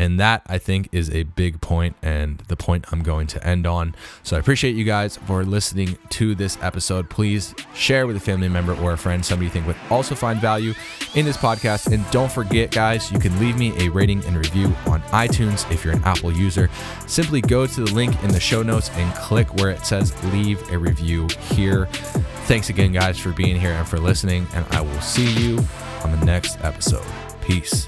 And 0.00 0.18
that 0.18 0.40
I 0.46 0.56
think 0.56 0.88
is 0.92 1.10
a 1.10 1.24
big 1.24 1.60
point 1.60 1.94
and 2.00 2.38
the 2.48 2.56
point 2.56 2.86
I'm 2.90 3.02
going 3.02 3.26
to 3.26 3.46
end 3.46 3.66
on. 3.66 3.94
So 4.22 4.34
I 4.34 4.40
appreciate 4.40 4.74
you 4.74 4.84
guys 4.84 5.18
for 5.18 5.44
listening 5.44 5.98
to 6.08 6.34
this 6.34 6.56
episode. 6.62 7.10
Please 7.10 7.54
share 7.74 8.06
with 8.06 8.16
a 8.16 8.20
family 8.20 8.48
member 8.48 8.74
or 8.76 8.92
a 8.92 8.96
friend, 8.96 9.22
somebody 9.22 9.48
you 9.48 9.50
think 9.50 9.66
would 9.66 9.76
also 9.90 10.14
find 10.14 10.40
value 10.40 10.72
in 11.14 11.26
this 11.26 11.36
podcast. 11.36 11.92
And 11.92 12.10
don't 12.10 12.32
forget, 12.32 12.70
guys, 12.70 13.12
you 13.12 13.18
can 13.18 13.38
leave 13.38 13.58
me 13.58 13.74
a 13.76 13.90
rating 13.90 14.24
and 14.24 14.38
review 14.38 14.74
on 14.86 15.02
iTunes 15.10 15.70
if 15.70 15.84
you're 15.84 15.92
an 15.92 16.02
Apple 16.04 16.32
user. 16.32 16.70
Simply 17.06 17.42
go 17.42 17.66
to 17.66 17.84
the 17.84 17.92
link 17.92 18.22
in 18.22 18.30
the 18.30 18.40
show 18.40 18.62
notes 18.62 18.88
and 18.94 19.14
click 19.16 19.52
where 19.56 19.68
it 19.68 19.84
says 19.84 20.14
leave 20.32 20.66
a 20.72 20.78
review 20.78 21.28
here. 21.52 21.84
Thanks 22.46 22.70
again, 22.70 22.92
guys, 22.92 23.18
for 23.18 23.32
being 23.32 23.60
here 23.60 23.72
and 23.72 23.86
for 23.86 24.00
listening. 24.00 24.46
And 24.54 24.64
I 24.70 24.80
will 24.80 25.00
see 25.02 25.30
you 25.30 25.58
on 26.04 26.18
the 26.18 26.24
next 26.24 26.58
episode. 26.64 27.04
Peace. 27.42 27.86